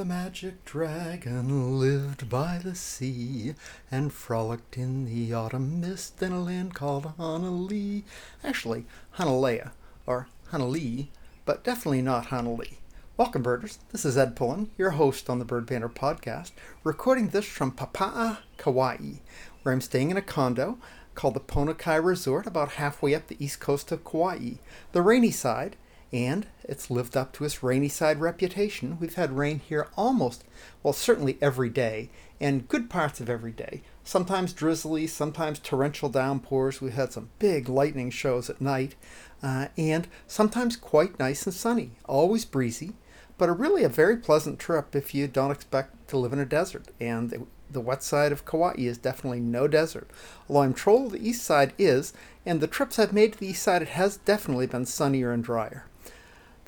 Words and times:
the 0.00 0.06
magic 0.06 0.64
dragon 0.64 1.78
lived 1.78 2.30
by 2.30 2.58
the 2.64 2.74
sea 2.74 3.54
and 3.90 4.10
frolicked 4.10 4.78
in 4.78 5.04
the 5.04 5.34
autumn 5.34 5.78
mist 5.78 6.22
in 6.22 6.32
a 6.32 6.42
land 6.42 6.72
called 6.72 7.12
Honolulu. 7.18 8.00
Actually, 8.42 8.86
Honolea, 9.18 9.72
or 10.06 10.26
Honolulu, 10.46 11.04
but 11.44 11.62
definitely 11.62 12.00
not 12.00 12.24
Honolulu. 12.28 12.76
Welcome, 13.18 13.42
birders. 13.42 13.78
This 13.92 14.06
is 14.06 14.16
Ed 14.16 14.36
Pullen, 14.36 14.70
your 14.78 14.92
host 14.92 15.28
on 15.28 15.38
the 15.38 15.44
Bird 15.44 15.66
Banter 15.66 15.90
podcast, 15.90 16.52
recording 16.82 17.28
this 17.28 17.44
from 17.44 17.72
Kapa'a, 17.72 18.38
Kauai, 18.56 19.16
where 19.62 19.74
I'm 19.74 19.82
staying 19.82 20.10
in 20.10 20.16
a 20.16 20.22
condo 20.22 20.78
called 21.14 21.34
the 21.34 21.40
Ponokai 21.40 22.02
Resort 22.02 22.46
about 22.46 22.72
halfway 22.72 23.14
up 23.14 23.26
the 23.26 23.36
east 23.38 23.60
coast 23.60 23.92
of 23.92 24.02
Kauai, 24.02 24.52
the 24.92 25.02
rainy 25.02 25.30
side, 25.30 25.76
and 26.12 26.46
it's 26.64 26.90
lived 26.90 27.16
up 27.16 27.32
to 27.32 27.44
its 27.44 27.62
rainy 27.62 27.88
side 27.88 28.20
reputation. 28.20 28.98
We've 28.98 29.14
had 29.14 29.36
rain 29.36 29.60
here 29.60 29.88
almost, 29.96 30.44
well, 30.82 30.92
certainly 30.92 31.38
every 31.40 31.68
day, 31.68 32.10
and 32.40 32.66
good 32.68 32.90
parts 32.90 33.20
of 33.20 33.28
every 33.28 33.52
day. 33.52 33.82
Sometimes 34.02 34.52
drizzly, 34.52 35.06
sometimes 35.06 35.58
torrential 35.58 36.08
downpours. 36.08 36.80
We've 36.80 36.94
had 36.94 37.12
some 37.12 37.30
big 37.38 37.68
lightning 37.68 38.10
shows 38.10 38.50
at 38.50 38.60
night, 38.60 38.96
uh, 39.42 39.68
and 39.76 40.08
sometimes 40.26 40.76
quite 40.76 41.18
nice 41.18 41.46
and 41.46 41.54
sunny. 41.54 41.92
Always 42.06 42.44
breezy, 42.44 42.94
but 43.38 43.48
a 43.48 43.52
really 43.52 43.84
a 43.84 43.88
very 43.88 44.16
pleasant 44.16 44.58
trip 44.58 44.96
if 44.96 45.14
you 45.14 45.28
don't 45.28 45.50
expect 45.52 46.08
to 46.08 46.18
live 46.18 46.32
in 46.32 46.38
a 46.40 46.46
desert. 46.46 46.86
And 47.00 47.30
the, 47.30 47.46
the 47.70 47.80
wet 47.80 48.02
side 48.02 48.32
of 48.32 48.44
Kauai 48.44 48.74
is 48.78 48.98
definitely 48.98 49.40
no 49.40 49.68
desert. 49.68 50.10
Although 50.48 50.62
I'm 50.62 50.72
the 51.08 51.20
east 51.20 51.44
side 51.44 51.72
is, 51.78 52.12
and 52.44 52.60
the 52.60 52.66
trips 52.66 52.98
I've 52.98 53.12
made 53.12 53.34
to 53.34 53.38
the 53.38 53.48
east 53.48 53.62
side, 53.62 53.82
it 53.82 53.88
has 53.88 54.16
definitely 54.16 54.66
been 54.66 54.86
sunnier 54.86 55.30
and 55.30 55.44
drier. 55.44 55.84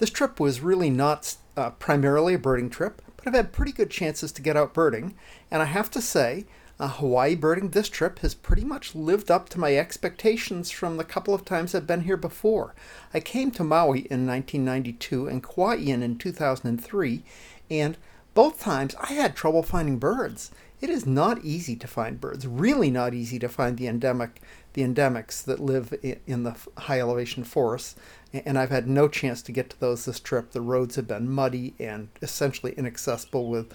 This 0.03 0.11
trip 0.11 0.41
was 0.41 0.63
really 0.63 0.91
not 0.91 1.37
uh, 1.57 1.71
primarily 1.71 2.35
a 2.35 2.39
birding 2.39 2.71
trip, 2.71 3.01
but 3.17 3.29
I've 3.29 3.35
had 3.35 3.53
pretty 3.53 3.71
good 3.71 3.89
chances 3.89 4.33
to 4.33 4.43
get 4.43 4.57
out 4.57 4.75
birding, 4.75 5.15
and 5.49 5.63
I 5.63 5.67
have 5.67 5.93
to 5.93 6.03
say, 6.03 6.45
uh, 6.81 6.89
Hawaii 6.89 7.37
birding 7.37 7.69
this 7.69 7.89
trip 7.89 8.19
has 8.19 8.35
pretty 8.35 8.65
much 8.65 8.97
lived 8.97 9.31
up 9.31 9.49
to 9.51 9.61
my 9.61 9.77
expectations 9.77 10.73
from 10.73 10.97
the 10.97 11.05
couple 11.05 11.35
of 11.35 11.45
times 11.45 11.73
I've 11.73 11.87
been 11.87 12.01
here 12.01 12.17
before. 12.17 12.75
I 13.15 13.21
came 13.21 13.53
to 13.53 13.63
Maui 13.63 14.01
in 14.11 14.27
1992 14.27 15.29
and 15.29 15.41
Kauai 15.41 15.77
in 15.77 16.19
2003, 16.19 17.23
and 17.71 17.97
both 18.35 18.59
times 18.59 18.97
I 19.01 19.13
had 19.13 19.37
trouble 19.37 19.63
finding 19.63 19.99
birds. 19.99 20.51
It 20.81 20.91
is 20.91 21.07
not 21.07 21.45
easy 21.45 21.77
to 21.77 21.87
find 21.87 22.21
birds, 22.21 22.45
really 22.45 22.91
not 22.91 23.15
easy 23.15 23.39
to 23.39 23.49
find 23.49 23.79
the 23.79 23.87
endemic 23.87 24.43
the 24.73 24.83
endemics 24.83 25.45
that 25.45 25.61
live 25.61 25.95
in 26.27 26.43
the 26.45 26.57
high 26.79 26.99
elevation 26.99 27.45
forests, 27.45 27.95
and 28.33 28.59
I've 28.59 28.71
had 28.71 28.87
no 28.87 29.09
chance 29.09 29.43
to 29.43 29.53
get 29.53 29.71
to 29.71 29.81
those 29.81 30.05
this 30.05 30.21
trip. 30.21 30.53
The 30.53 30.61
roads 30.61 30.97
have 30.97 31.09
been 31.09 31.29
muddy 31.29 31.75
and 31.79 32.09
essentially 32.21 32.73
inaccessible 32.77 33.49
with 33.49 33.73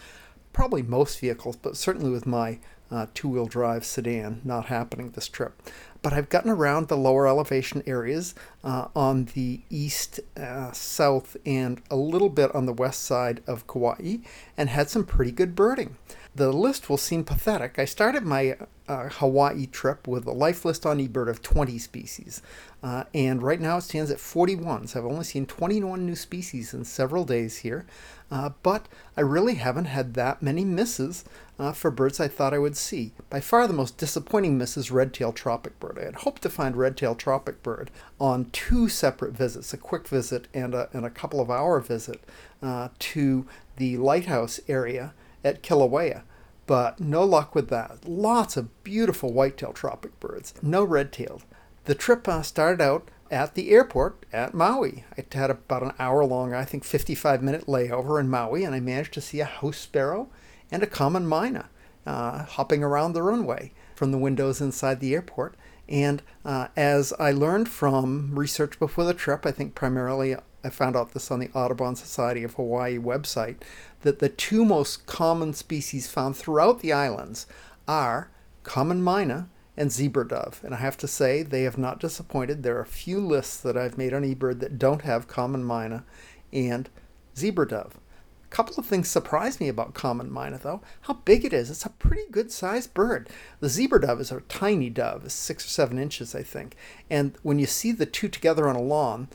probably 0.54 0.82
most 0.82 1.20
vehicles, 1.20 1.56
but 1.56 1.78
certainly 1.78 2.10
with 2.10 2.26
my 2.26 2.60
uh, 2.90 3.06
two 3.14 3.28
wheel 3.28 3.46
drive 3.46 3.86
sedan 3.86 4.42
not 4.44 4.66
happening 4.68 5.12
this 5.12 5.28
trip. 5.28 5.62
But 6.02 6.14
I've 6.14 6.30
gotten 6.30 6.50
around 6.50 6.88
the 6.88 6.98
lower 6.98 7.28
elevation 7.28 7.84
areas 7.86 8.34
uh, 8.64 8.88
on 8.96 9.26
the 9.34 9.62
east, 9.70 10.20
uh, 10.38 10.72
south, 10.72 11.36
and 11.46 11.82
a 11.92 11.96
little 11.96 12.30
bit 12.30 12.54
on 12.56 12.66
the 12.66 12.74
west 12.74 13.04
side 13.04 13.42
of 13.46 13.68
Kauai 13.68 14.18
and 14.56 14.70
had 14.70 14.90
some 14.90 15.06
pretty 15.06 15.32
good 15.32 15.56
birding 15.56 15.98
the 16.38 16.52
list 16.52 16.88
will 16.88 16.98
seem 16.98 17.24
pathetic. 17.24 17.80
I 17.80 17.86
started 17.86 18.24
my 18.24 18.58
uh, 18.88 19.10
Hawaii 19.10 19.66
trip 19.66 20.08
with 20.08 20.28
a 20.28 20.32
life 20.32 20.66
list 20.66 20.86
on 20.86 21.00
eBird 21.00 21.30
of 21.30 21.42
20 21.42 21.80
species, 21.80 22.44
uh, 22.84 23.06
and 23.12 23.42
right 23.42 23.60
now 23.60 23.78
it 23.78 23.82
stands 23.82 24.12
at 24.12 24.20
41. 24.20 24.86
So 24.88 25.00
I've 25.00 25.06
only 25.08 25.24
seen 25.24 25.48
21 25.48 26.06
new 26.06 26.16
species 26.16 26.76
in 26.76 26.86
several 26.86 27.26
days 27.26 27.58
here, 27.58 27.88
uh, 28.30 28.52
but 28.62 28.88
I 29.18 29.22
really 29.22 29.56
haven't 29.56 29.86
had 29.86 30.14
that 30.14 30.44
many 30.44 30.64
misses 30.64 31.26
uh, 31.58 31.72
for 31.72 31.90
birds 31.90 32.20
I 32.20 32.28
thought 32.28 32.54
I 32.54 32.60
would 32.60 32.78
see. 32.78 33.14
By 33.32 33.40
far 33.40 33.66
the 33.66 33.74
most 33.74 33.98
disappointing 33.98 34.60
miss 34.60 34.78
is 34.78 34.92
red-tailed 34.92 35.36
tropic 35.36 35.80
bird. 35.80 35.98
I 36.00 36.06
had 36.06 36.16
hoped 36.18 36.44
to 36.44 36.52
find 36.52 36.76
red-tailed 36.76 37.18
tropic 37.18 37.64
bird 37.64 37.90
on 38.20 38.52
two 38.52 38.90
separate 38.90 39.34
visits, 39.34 39.74
a 39.74 39.78
quick 39.78 40.08
visit 40.08 40.48
and 40.54 40.76
a, 40.76 40.88
and 40.94 41.04
a 41.04 41.10
couple 41.10 41.42
of 41.42 41.50
hour 41.50 41.80
visit 41.80 42.22
uh, 42.62 42.90
to 43.00 43.48
the 43.78 43.98
lighthouse 43.98 44.60
area 44.68 45.14
at 45.48 45.64
Kilauea 45.64 46.24
but 46.68 47.00
no 47.00 47.24
luck 47.24 47.56
with 47.56 47.70
that. 47.70 48.08
Lots 48.08 48.58
of 48.58 48.84
beautiful 48.84 49.34
white-tailed 49.34 49.76
tropic 49.76 50.20
birds, 50.20 50.54
no 50.62 50.84
red-tailed. 50.84 51.44
The 51.86 51.96
trip 51.96 52.28
uh, 52.28 52.42
started 52.44 52.82
out 52.82 53.10
at 53.32 53.56
the 53.56 53.72
airport 53.72 54.26
at 54.32 54.54
Maui. 54.54 55.06
I 55.18 55.24
had 55.32 55.50
about 55.50 55.84
an 55.84 55.94
hour 55.98 56.26
long, 56.26 56.54
I 56.54 56.66
think 56.66 56.84
55 56.84 57.42
minute 57.42 57.66
layover 57.66 58.20
in 58.20 58.30
Maui, 58.30 58.66
and 58.66 58.76
I 58.76 58.82
managed 58.82 59.14
to 59.14 59.22
see 59.22 59.40
a 59.40 59.46
house 59.46 59.78
sparrow 59.78 60.30
and 60.70 60.84
a 60.84 60.88
common 60.88 61.26
myna 61.26 61.70
uh, 62.06 62.44
hopping 62.44 62.84
around 62.84 63.14
the 63.14 63.24
runway 63.24 63.72
from 63.96 64.12
the 64.12 64.18
windows 64.18 64.60
inside 64.60 65.00
the 65.00 65.14
airport. 65.14 65.56
And 65.88 66.22
uh, 66.44 66.68
as 66.76 67.14
I 67.18 67.32
learned 67.32 67.70
from 67.70 68.38
research 68.38 68.78
before 68.78 69.06
the 69.06 69.14
trip, 69.14 69.46
I 69.46 69.52
think 69.52 69.74
primarily 69.74 70.36
I 70.64 70.70
found 70.70 70.96
out 70.96 71.14
this 71.14 71.32
on 71.32 71.40
the 71.40 71.52
Audubon 71.54 71.96
Society 71.96 72.44
of 72.44 72.56
Hawaii 72.56 72.98
website, 72.98 73.58
that 74.02 74.20
the 74.20 74.30
two 74.30 74.66
most 74.66 75.06
common 75.06 75.54
species 75.54 76.08
found 76.08 76.36
throughout 76.36 76.80
the 76.80 76.94
islands 76.94 77.48
are 77.88 78.30
common 78.64 79.02
myna 79.02 79.48
and 79.78 79.92
zebra 79.92 80.28
dove. 80.28 80.60
And 80.64 80.74
I 80.74 80.78
have 80.78 80.98
to 80.98 81.08
say, 81.08 81.44
they 81.44 81.64
have 81.64 81.78
not 81.78 82.00
disappointed. 82.00 82.64
There 82.64 82.78
are 82.78 82.82
a 82.82 82.86
few 82.86 83.20
lists 83.20 83.58
that 83.62 83.78
I've 83.78 83.98
made 83.98 84.14
on 84.14 84.24
eBird 84.24 84.60
that 84.60 84.80
don't 84.80 85.04
have 85.04 85.28
common 85.28 85.64
myna 85.64 86.04
and 86.52 86.90
zebra 87.38 87.68
dove. 87.68 88.00
A 88.44 88.50
couple 88.50 88.76
of 88.78 88.86
things 88.86 89.10
surprise 89.10 89.60
me 89.60 89.68
about 89.68 89.94
common 89.94 90.32
myna, 90.32 90.58
though. 90.58 90.82
How 91.02 91.16
big 91.16 91.44
it 91.44 91.54
is. 91.54 91.70
It's 91.70 91.86
a 91.86 91.90
pretty 91.90 92.24
good 92.32 92.50
sized 92.52 92.94
bird. 92.94 93.30
The 93.60 93.70
zebra 93.70 94.02
dove 94.02 94.22
is 94.22 94.32
a 94.32 94.40
tiny 94.42 94.90
dove, 94.90 95.26
it's 95.26 95.34
six 95.34 95.66
or 95.66 95.70
seven 95.70 96.00
inches, 96.00 96.34
I 96.34 96.44
think. 96.44 96.76
And 97.10 97.38
when 97.44 97.60
you 97.60 97.66
see 97.66 97.92
the 97.92 98.06
two 98.06 98.30
together 98.30 98.68
on 98.68 98.78
a 98.78 98.82
lawn, 98.82 99.28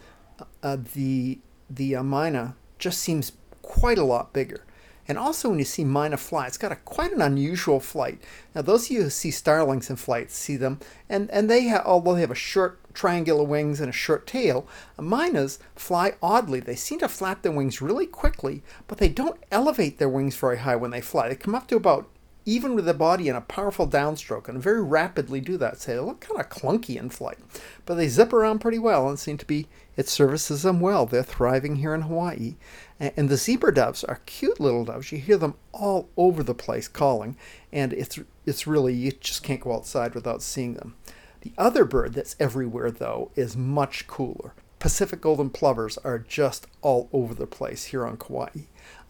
uh, 0.62 0.76
the 0.94 1.38
the 1.68 1.96
uh, 1.96 2.02
myna 2.02 2.54
just 2.78 3.00
seems 3.00 3.32
quite 3.62 3.98
a 3.98 4.04
lot 4.04 4.32
bigger. 4.32 4.64
And 5.08 5.18
also, 5.18 5.48
when 5.48 5.58
you 5.58 5.64
see 5.64 5.84
myna 5.84 6.16
fly, 6.16 6.46
it's 6.46 6.58
got 6.58 6.70
a 6.70 6.76
quite 6.76 7.12
an 7.12 7.20
unusual 7.20 7.80
flight. 7.80 8.22
Now, 8.54 8.62
those 8.62 8.86
of 8.86 8.92
you 8.92 9.02
who 9.02 9.10
see 9.10 9.32
starlings 9.32 9.90
in 9.90 9.96
flight 9.96 10.30
see 10.30 10.56
them, 10.56 10.78
and 11.08 11.30
and 11.30 11.50
they 11.50 11.62
have, 11.64 11.84
although 11.84 12.14
they 12.14 12.20
have 12.20 12.30
a 12.30 12.36
short 12.36 12.78
triangular 12.94 13.42
wings 13.42 13.80
and 13.80 13.88
a 13.88 13.92
short 13.92 14.26
tail, 14.26 14.66
mynas 14.98 15.58
fly 15.74 16.14
oddly. 16.22 16.60
They 16.60 16.76
seem 16.76 17.00
to 17.00 17.08
flap 17.08 17.42
their 17.42 17.52
wings 17.52 17.82
really 17.82 18.06
quickly, 18.06 18.62
but 18.86 18.98
they 18.98 19.08
don't 19.08 19.42
elevate 19.50 19.98
their 19.98 20.08
wings 20.08 20.36
very 20.36 20.58
high 20.58 20.76
when 20.76 20.92
they 20.92 21.00
fly. 21.00 21.28
They 21.28 21.34
come 21.34 21.54
up 21.54 21.66
to 21.68 21.76
about 21.76 22.08
even 22.44 22.74
with 22.74 22.84
the 22.84 22.94
body 22.94 23.28
in 23.28 23.36
a 23.36 23.40
powerful 23.40 23.86
downstroke 23.86 24.48
and 24.48 24.62
very 24.62 24.82
rapidly 24.82 25.40
do 25.40 25.56
that. 25.56 25.80
So 25.80 25.92
they 25.92 25.98
look 25.98 26.20
kind 26.20 26.40
of 26.40 26.48
clunky 26.48 26.96
in 26.96 27.10
flight, 27.10 27.38
but 27.86 27.94
they 27.94 28.08
zip 28.08 28.32
around 28.32 28.60
pretty 28.60 28.78
well 28.78 29.08
and 29.08 29.18
seem 29.18 29.38
to 29.38 29.46
be, 29.46 29.68
it 29.96 30.08
services 30.08 30.62
them 30.62 30.80
well. 30.80 31.06
They're 31.06 31.22
thriving 31.22 31.76
here 31.76 31.94
in 31.94 32.02
Hawaii. 32.02 32.56
And 32.98 33.28
the 33.28 33.36
zebra 33.36 33.74
doves 33.74 34.04
are 34.04 34.20
cute 34.26 34.60
little 34.60 34.84
doves. 34.84 35.10
You 35.10 35.18
hear 35.18 35.36
them 35.36 35.54
all 35.72 36.08
over 36.16 36.42
the 36.42 36.54
place 36.54 36.86
calling, 36.86 37.36
and 37.72 37.92
it's, 37.92 38.18
it's 38.46 38.66
really, 38.66 38.94
you 38.94 39.10
just 39.12 39.42
can't 39.42 39.60
go 39.60 39.74
outside 39.74 40.14
without 40.14 40.40
seeing 40.40 40.74
them. 40.74 40.94
The 41.40 41.52
other 41.58 41.84
bird 41.84 42.14
that's 42.14 42.36
everywhere, 42.38 42.92
though, 42.92 43.32
is 43.34 43.56
much 43.56 44.06
cooler. 44.06 44.54
Pacific 44.82 45.20
golden 45.20 45.48
plovers 45.48 45.96
are 45.98 46.18
just 46.18 46.66
all 46.80 47.08
over 47.12 47.34
the 47.34 47.46
place 47.46 47.84
here 47.84 48.04
on 48.04 48.16
Kauai. 48.16 48.48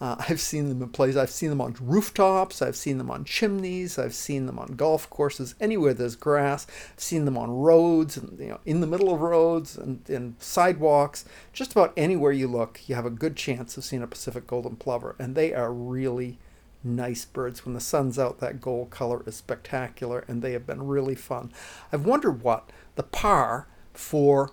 Uh, 0.03 0.17
I've 0.29 0.39
seen 0.39 0.69
them 0.69 0.83
in 0.83 0.91
places. 0.91 1.17
I've 1.17 1.31
seen 1.31 1.49
them 1.49 1.63
on 1.63 1.75
rooftops. 1.81 2.61
I've 2.61 2.77
seen 2.77 2.99
them 2.99 3.11
on 3.11 3.25
chimneys. 3.25 3.99
I've 3.99 4.15
seen 4.15 4.45
them 4.45 4.59
on 4.59 4.77
golf 4.77 5.09
courses. 5.09 5.55
Anywhere 5.63 5.95
there's 5.95 6.15
grass. 6.15 6.67
I've 6.93 7.01
seen 7.01 7.25
them 7.25 7.39
on 7.39 7.51
roads 7.51 8.19
and 8.19 8.39
you 8.39 8.49
know 8.49 8.61
in 8.67 8.83
the 8.83 8.87
middle 8.87 9.15
of 9.15 9.23
roads 9.23 9.79
and, 9.79 10.07
and 10.11 10.35
sidewalks. 10.39 11.25
Just 11.55 11.73
about 11.73 11.95
anywhere 11.97 12.33
you 12.33 12.49
look, 12.49 12.81
you 12.87 12.95
have 12.95 13.07
a 13.07 13.11
good 13.11 13.35
chance 13.35 13.79
of 13.79 13.85
seeing 13.85 14.03
a 14.03 14.07
Pacific 14.07 14.47
golden 14.47 14.77
plover, 14.77 15.17
and 15.19 15.35
they 15.35 15.55
are 15.55 15.73
really 15.73 16.37
nice 16.85 17.25
birds. 17.25 17.65
When 17.65 17.73
the 17.73 17.81
sun's 17.81 18.19
out, 18.19 18.41
that 18.41 18.61
gold 18.61 18.91
color 18.91 19.23
is 19.27 19.37
spectacular, 19.37 20.23
and 20.29 20.43
they 20.43 20.53
have 20.53 20.67
been 20.67 20.87
really 20.87 21.15
fun. 21.15 21.51
I've 21.91 22.05
wondered 22.05 22.43
what 22.43 22.69
the 22.97 23.05
par 23.05 23.69
for 23.95 24.51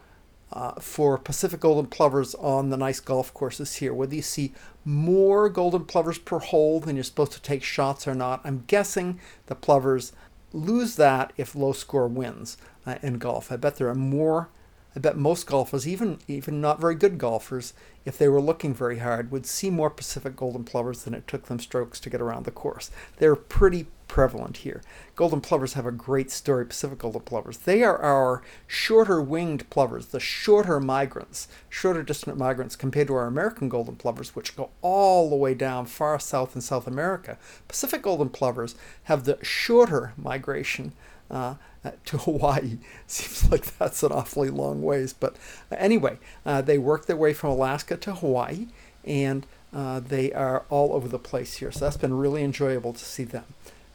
uh, 0.52 0.80
for 0.80 1.18
Pacific 1.18 1.60
golden 1.60 1.88
plovers 1.88 2.36
on 2.36 2.70
the 2.70 2.78
nice 2.78 3.00
golf 3.00 3.34
courses 3.34 3.76
here, 3.76 3.94
whether 3.94 4.16
you 4.16 4.22
see 4.22 4.54
more 4.84 5.50
golden 5.50 5.86
plovers 5.86 6.18
per 6.18 6.40
hole 6.40 6.80
than 6.80 6.96
you're 6.96 7.04
supposed 7.04 7.34
to 7.34 7.42
take 7.42 7.64
shots 7.64 8.08
or 8.08 8.16
not. 8.16 8.42
I'm 8.44 8.64
guessing 8.68 9.20
the 9.46 9.56
plovers 9.56 10.14
lose 10.52 10.96
that 10.96 11.34
if 11.38 11.56
low 11.56 11.74
score 11.74 12.08
wins 12.08 12.58
uh, 12.86 12.96
in 13.04 13.20
golf. 13.20 13.52
I 13.52 13.58
bet 13.58 13.76
there 13.76 13.90
are 13.90 13.96
more 13.96 14.50
I 14.96 15.00
bet 15.00 15.18
most 15.18 15.46
golfers, 15.46 15.88
even 15.88 16.18
even 16.28 16.62
not 16.62 16.82
very 16.82 16.96
good 16.96 17.18
golfers, 17.18 17.74
if 18.06 18.18
they 18.18 18.28
were 18.28 18.42
looking 18.42 18.74
very 18.74 19.00
hard, 19.00 19.32
would 19.32 19.46
see 19.46 19.70
more 19.70 19.90
Pacific 19.90 20.36
golden 20.36 20.64
plovers 20.64 21.04
than 21.04 21.14
it 21.14 21.28
took 21.28 21.46
them 21.46 21.60
strokes 21.60 22.00
to 22.00 22.10
get 22.10 22.22
around 22.22 22.46
the 22.46 22.52
course. 22.52 22.90
They're 23.18 23.36
pretty 23.36 23.88
prevalent 24.08 24.58
here. 24.58 24.82
Golden 25.16 25.40
plovers 25.40 25.74
have 25.74 25.86
a 25.86 25.92
great 25.92 26.32
story, 26.32 26.66
Pacific 26.66 26.98
golden 26.98 27.22
plovers. 27.22 27.60
They 27.60 27.84
are 27.84 28.00
our 28.00 28.42
shorter 28.66 29.22
winged 29.22 29.70
plovers, 29.70 30.08
the 30.08 30.20
shorter 30.20 30.80
migrants, 30.80 31.48
shorter 31.70 32.02
distant 32.02 32.38
migrants 32.38 32.76
compared 32.76 33.08
to 33.08 33.14
our 33.14 33.28
American 33.28 33.70
golden 33.70 33.96
plovers, 33.96 34.36
which 34.36 34.56
go 34.56 34.72
all 34.82 35.30
the 35.30 35.36
way 35.36 35.54
down 35.54 35.86
far 35.86 36.20
south 36.20 36.56
in 36.56 36.62
South 36.62 36.88
America. 36.88 37.38
Pacific 37.68 38.02
golden 38.02 38.30
plovers 38.30 38.74
have 39.04 39.26
the 39.26 39.38
shorter 39.44 40.14
migration. 40.18 40.94
Uh, 41.30 41.56
to 42.06 42.18
Hawaii. 42.18 42.78
Seems 43.08 43.52
like 43.52 43.78
that's 43.78 44.04
an 44.04 44.12
awfully 44.12 44.50
long 44.50 44.82
ways. 44.82 45.14
But 45.14 45.36
uh, 45.72 45.76
anyway, 45.78 46.18
uh, 46.46 46.62
they 46.62 46.78
work 46.78 47.06
their 47.06 47.18
way 47.18 47.34
from 47.34 47.52
Alaska 47.52 47.98
to 47.98 48.16
Hawaii, 48.16 48.68
and 49.04 49.46
uh, 49.74 50.00
they 50.00 50.32
are 50.34 50.66
all 50.70 50.94
over 50.94 51.08
the 51.08 51.20
place 51.20 51.56
here. 51.56 51.72
So 51.72 51.86
that's 51.86 51.98
been 51.98 52.18
really 52.18 52.44
enjoyable 52.44 52.94
to 52.94 53.06
see 53.06 53.24
them. 53.24 53.46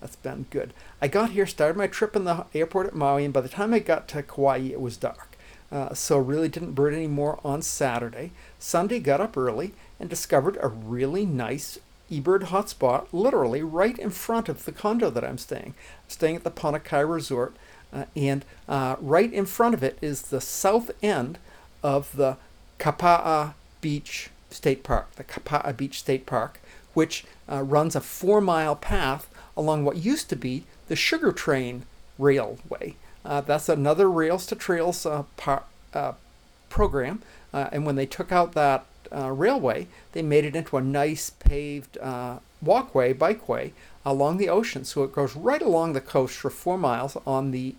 That's 0.00 0.16
been 0.16 0.46
good. 0.50 0.74
I 1.00 1.08
got 1.08 1.30
here, 1.30 1.46
started 1.46 1.78
my 1.78 1.86
trip 1.86 2.14
in 2.14 2.24
the 2.24 2.44
airport 2.54 2.86
at 2.86 2.94
Maui, 2.94 3.24
and 3.24 3.32
by 3.32 3.40
the 3.40 3.48
time 3.48 3.72
I 3.72 3.78
got 3.78 4.06
to 4.08 4.22
Kauai, 4.22 4.58
it 4.58 4.80
was 4.80 4.96
dark. 4.96 5.36
Uh, 5.72 5.94
so 5.94 6.18
really 6.18 6.48
didn't 6.48 6.72
bird 6.72 6.94
anymore 6.94 7.40
on 7.42 7.62
Saturday. 7.62 8.30
Sunday 8.58 9.00
got 9.00 9.20
up 9.20 9.36
early 9.36 9.72
and 9.98 10.10
discovered 10.10 10.58
a 10.60 10.68
really 10.68 11.24
nice 11.24 11.78
eBird 12.10 12.44
hotspot, 12.44 13.06
literally 13.12 13.62
right 13.62 13.98
in 13.98 14.10
front 14.10 14.48
of 14.48 14.64
the 14.66 14.72
condo 14.72 15.10
that 15.10 15.24
I'm 15.24 15.38
staying. 15.38 15.74
Staying 16.06 16.36
at 16.36 16.44
the 16.44 16.50
Ponokai 16.50 17.10
Resort, 17.10 17.56
uh, 17.56 17.73
and 18.16 18.44
uh, 18.68 18.96
right 19.00 19.32
in 19.32 19.46
front 19.46 19.74
of 19.74 19.82
it 19.82 19.98
is 20.00 20.22
the 20.22 20.40
south 20.40 20.90
end 21.02 21.38
of 21.82 22.16
the 22.16 22.36
Kapa'a 22.78 23.54
Beach 23.80 24.30
State 24.50 24.82
Park, 24.82 25.14
the 25.16 25.24
Kapa'a 25.24 25.76
Beach 25.76 25.98
State 25.98 26.26
Park, 26.26 26.60
which 26.94 27.24
uh, 27.50 27.62
runs 27.62 27.94
a 27.94 28.00
four 28.00 28.40
mile 28.40 28.76
path 28.76 29.28
along 29.56 29.84
what 29.84 29.96
used 29.96 30.28
to 30.30 30.36
be 30.36 30.64
the 30.88 30.96
Sugar 30.96 31.32
Train 31.32 31.84
Railway. 32.18 32.96
Uh, 33.24 33.40
that's 33.40 33.68
another 33.68 34.10
Rails 34.10 34.46
to 34.46 34.56
Trails 34.56 35.06
uh, 35.06 35.24
par- 35.36 35.64
uh, 35.92 36.12
program. 36.68 37.22
and 37.52 37.86
when 37.86 37.96
they 37.96 38.06
took 38.06 38.32
out 38.32 38.52
that 38.52 38.84
railway, 39.12 39.86
they 40.12 40.22
made 40.22 40.44
it 40.44 40.56
into 40.56 40.76
a 40.76 40.82
nice 40.82 41.30
paved 41.30 41.96
walkway, 42.60 43.14
bikeway 43.14 43.72
along 44.04 44.36
the 44.36 44.48
ocean. 44.48 44.84
So 44.84 45.04
it 45.04 45.12
goes 45.12 45.36
right 45.36 45.62
along 45.62 45.92
the 45.92 46.00
coast 46.00 46.36
for 46.36 46.50
four 46.50 46.76
miles 46.76 47.16
on 47.26 47.50
the 47.50 47.74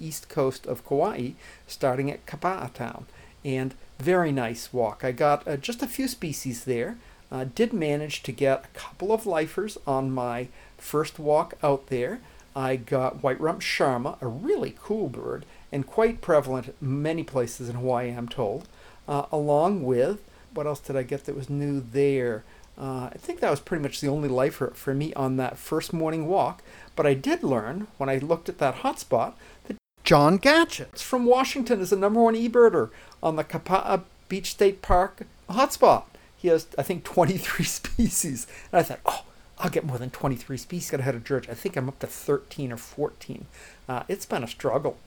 east 0.00 0.28
coast 0.28 0.66
of 0.66 0.86
Kauai, 0.86 1.30
starting 1.66 2.10
at 2.10 2.26
Kapa'a 2.26 2.72
Town. 2.72 3.06
And 3.44 3.74
very 3.98 4.32
nice 4.32 4.72
walk. 4.72 5.04
I 5.04 5.12
got 5.12 5.46
uh, 5.46 5.56
just 5.56 5.82
a 5.82 5.86
few 5.86 6.08
species 6.08 6.64
there. 6.64 6.98
Uh, 7.32 7.44
did 7.54 7.72
manage 7.72 8.22
to 8.24 8.32
get 8.32 8.64
a 8.64 8.78
couple 8.78 9.12
of 9.12 9.26
lifers 9.26 9.78
on 9.86 10.10
my 10.10 10.48
first 10.76 11.18
walk 11.18 11.54
out 11.62 11.86
there. 11.86 12.20
I 12.56 12.76
got 12.76 13.22
white 13.22 13.40
rump 13.40 13.62
shama, 13.62 14.18
a 14.20 14.26
really 14.26 14.74
cool 14.80 15.08
bird, 15.08 15.46
and 15.70 15.86
quite 15.86 16.20
prevalent 16.20 16.74
many 16.82 17.22
places 17.22 17.68
in 17.68 17.76
Hawaii, 17.76 18.10
I'm 18.10 18.28
told, 18.28 18.66
uh, 19.06 19.26
along 19.30 19.84
with 19.84 20.20
what 20.52 20.66
else 20.66 20.80
did 20.80 20.96
I 20.96 21.02
get 21.02 21.24
that 21.24 21.36
was 21.36 21.48
new 21.48 21.80
there? 21.80 22.44
Uh, 22.76 23.10
I 23.12 23.16
think 23.18 23.40
that 23.40 23.50
was 23.50 23.60
pretty 23.60 23.82
much 23.82 24.00
the 24.00 24.08
only 24.08 24.28
lifer 24.28 24.72
for 24.74 24.94
me 24.94 25.12
on 25.14 25.36
that 25.36 25.58
first 25.58 25.92
morning 25.92 26.26
walk. 26.26 26.62
But 26.96 27.06
I 27.06 27.14
did 27.14 27.42
learn 27.42 27.88
when 27.98 28.08
I 28.08 28.18
looked 28.18 28.48
at 28.48 28.58
that 28.58 28.76
hotspot 28.76 29.34
that 29.66 29.76
John 30.10 30.40
Gatchets 30.40 31.02
from 31.02 31.24
Washington 31.24 31.80
is 31.80 31.90
the 31.90 31.96
number 31.96 32.20
one 32.20 32.34
e-birder 32.34 32.90
on 33.22 33.36
the 33.36 33.44
Kapa'a 33.44 34.02
Beach 34.28 34.50
State 34.50 34.82
Park 34.82 35.22
hotspot. 35.48 36.02
He 36.36 36.48
has, 36.48 36.66
I 36.76 36.82
think, 36.82 37.04
23 37.04 37.64
species. 37.64 38.48
And 38.72 38.80
I 38.80 38.82
thought, 38.82 38.98
oh, 39.06 39.22
I'll 39.60 39.70
get 39.70 39.86
more 39.86 39.98
than 39.98 40.10
23 40.10 40.56
species. 40.56 40.90
Got 40.90 40.98
ahead 40.98 41.14
of 41.14 41.22
George. 41.22 41.48
I 41.48 41.54
think 41.54 41.76
I'm 41.76 41.88
up 41.88 42.00
to 42.00 42.08
13 42.08 42.72
or 42.72 42.76
14. 42.76 43.46
Uh, 43.88 44.02
it's 44.08 44.26
been 44.26 44.42
a 44.42 44.48
struggle. 44.48 44.98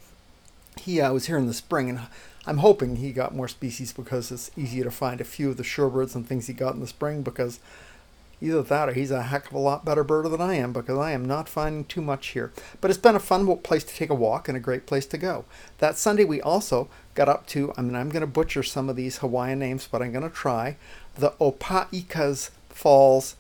He 0.79 1.01
uh, 1.01 1.11
was 1.11 1.25
here 1.25 1.37
in 1.37 1.47
the 1.47 1.53
spring, 1.53 1.89
and 1.89 1.99
I'm 2.47 2.59
hoping 2.59 2.95
he 2.95 3.11
got 3.11 3.35
more 3.35 3.49
species 3.49 3.91
because 3.91 4.31
it's 4.31 4.51
easier 4.55 4.85
to 4.85 4.91
find 4.91 5.19
a 5.19 5.25
few 5.25 5.49
of 5.49 5.57
the 5.57 5.63
shorebirds 5.63 6.15
and 6.15 6.25
things 6.25 6.47
he 6.47 6.53
got 6.53 6.75
in 6.75 6.79
the 6.79 6.87
spring 6.87 7.23
because 7.23 7.59
either 8.43 8.61
that 8.61 8.89
or 8.89 8.93
he's 8.93 9.09
a 9.09 9.23
heck 9.23 9.47
of 9.47 9.53
a 9.53 9.59
lot 9.59 9.85
better 9.85 10.03
birder 10.03 10.29
than 10.29 10.41
I 10.41 10.55
am 10.55 10.73
because 10.73 10.97
I 10.97 11.11
am 11.11 11.25
not 11.25 11.47
finding 11.47 11.85
too 11.85 12.01
much 12.01 12.27
here. 12.27 12.51
But 12.81 12.91
it's 12.91 12.99
been 12.99 13.15
a 13.15 13.19
fun 13.19 13.57
place 13.57 13.83
to 13.85 13.95
take 13.95 14.09
a 14.09 14.15
walk 14.15 14.47
and 14.47 14.57
a 14.57 14.61
great 14.61 14.85
place 14.85 15.05
to 15.07 15.17
go. 15.17 15.45
That 15.79 15.97
Sunday 15.97 16.25
we 16.25 16.41
also 16.41 16.89
got 17.15 17.29
up 17.29 17.47
to, 17.47 17.73
I 17.77 17.81
mean, 17.81 17.95
I'm 17.95 18.09
going 18.09 18.21
to 18.21 18.27
butcher 18.27 18.61
some 18.61 18.89
of 18.89 18.95
these 18.95 19.19
Hawaiian 19.19 19.59
names, 19.59 19.87
but 19.89 20.01
I'm 20.01 20.11
going 20.11 20.29
to 20.29 20.35
try, 20.35 20.75
the 21.15 21.31
Opaikas 21.39 22.49
Falls 22.69 23.35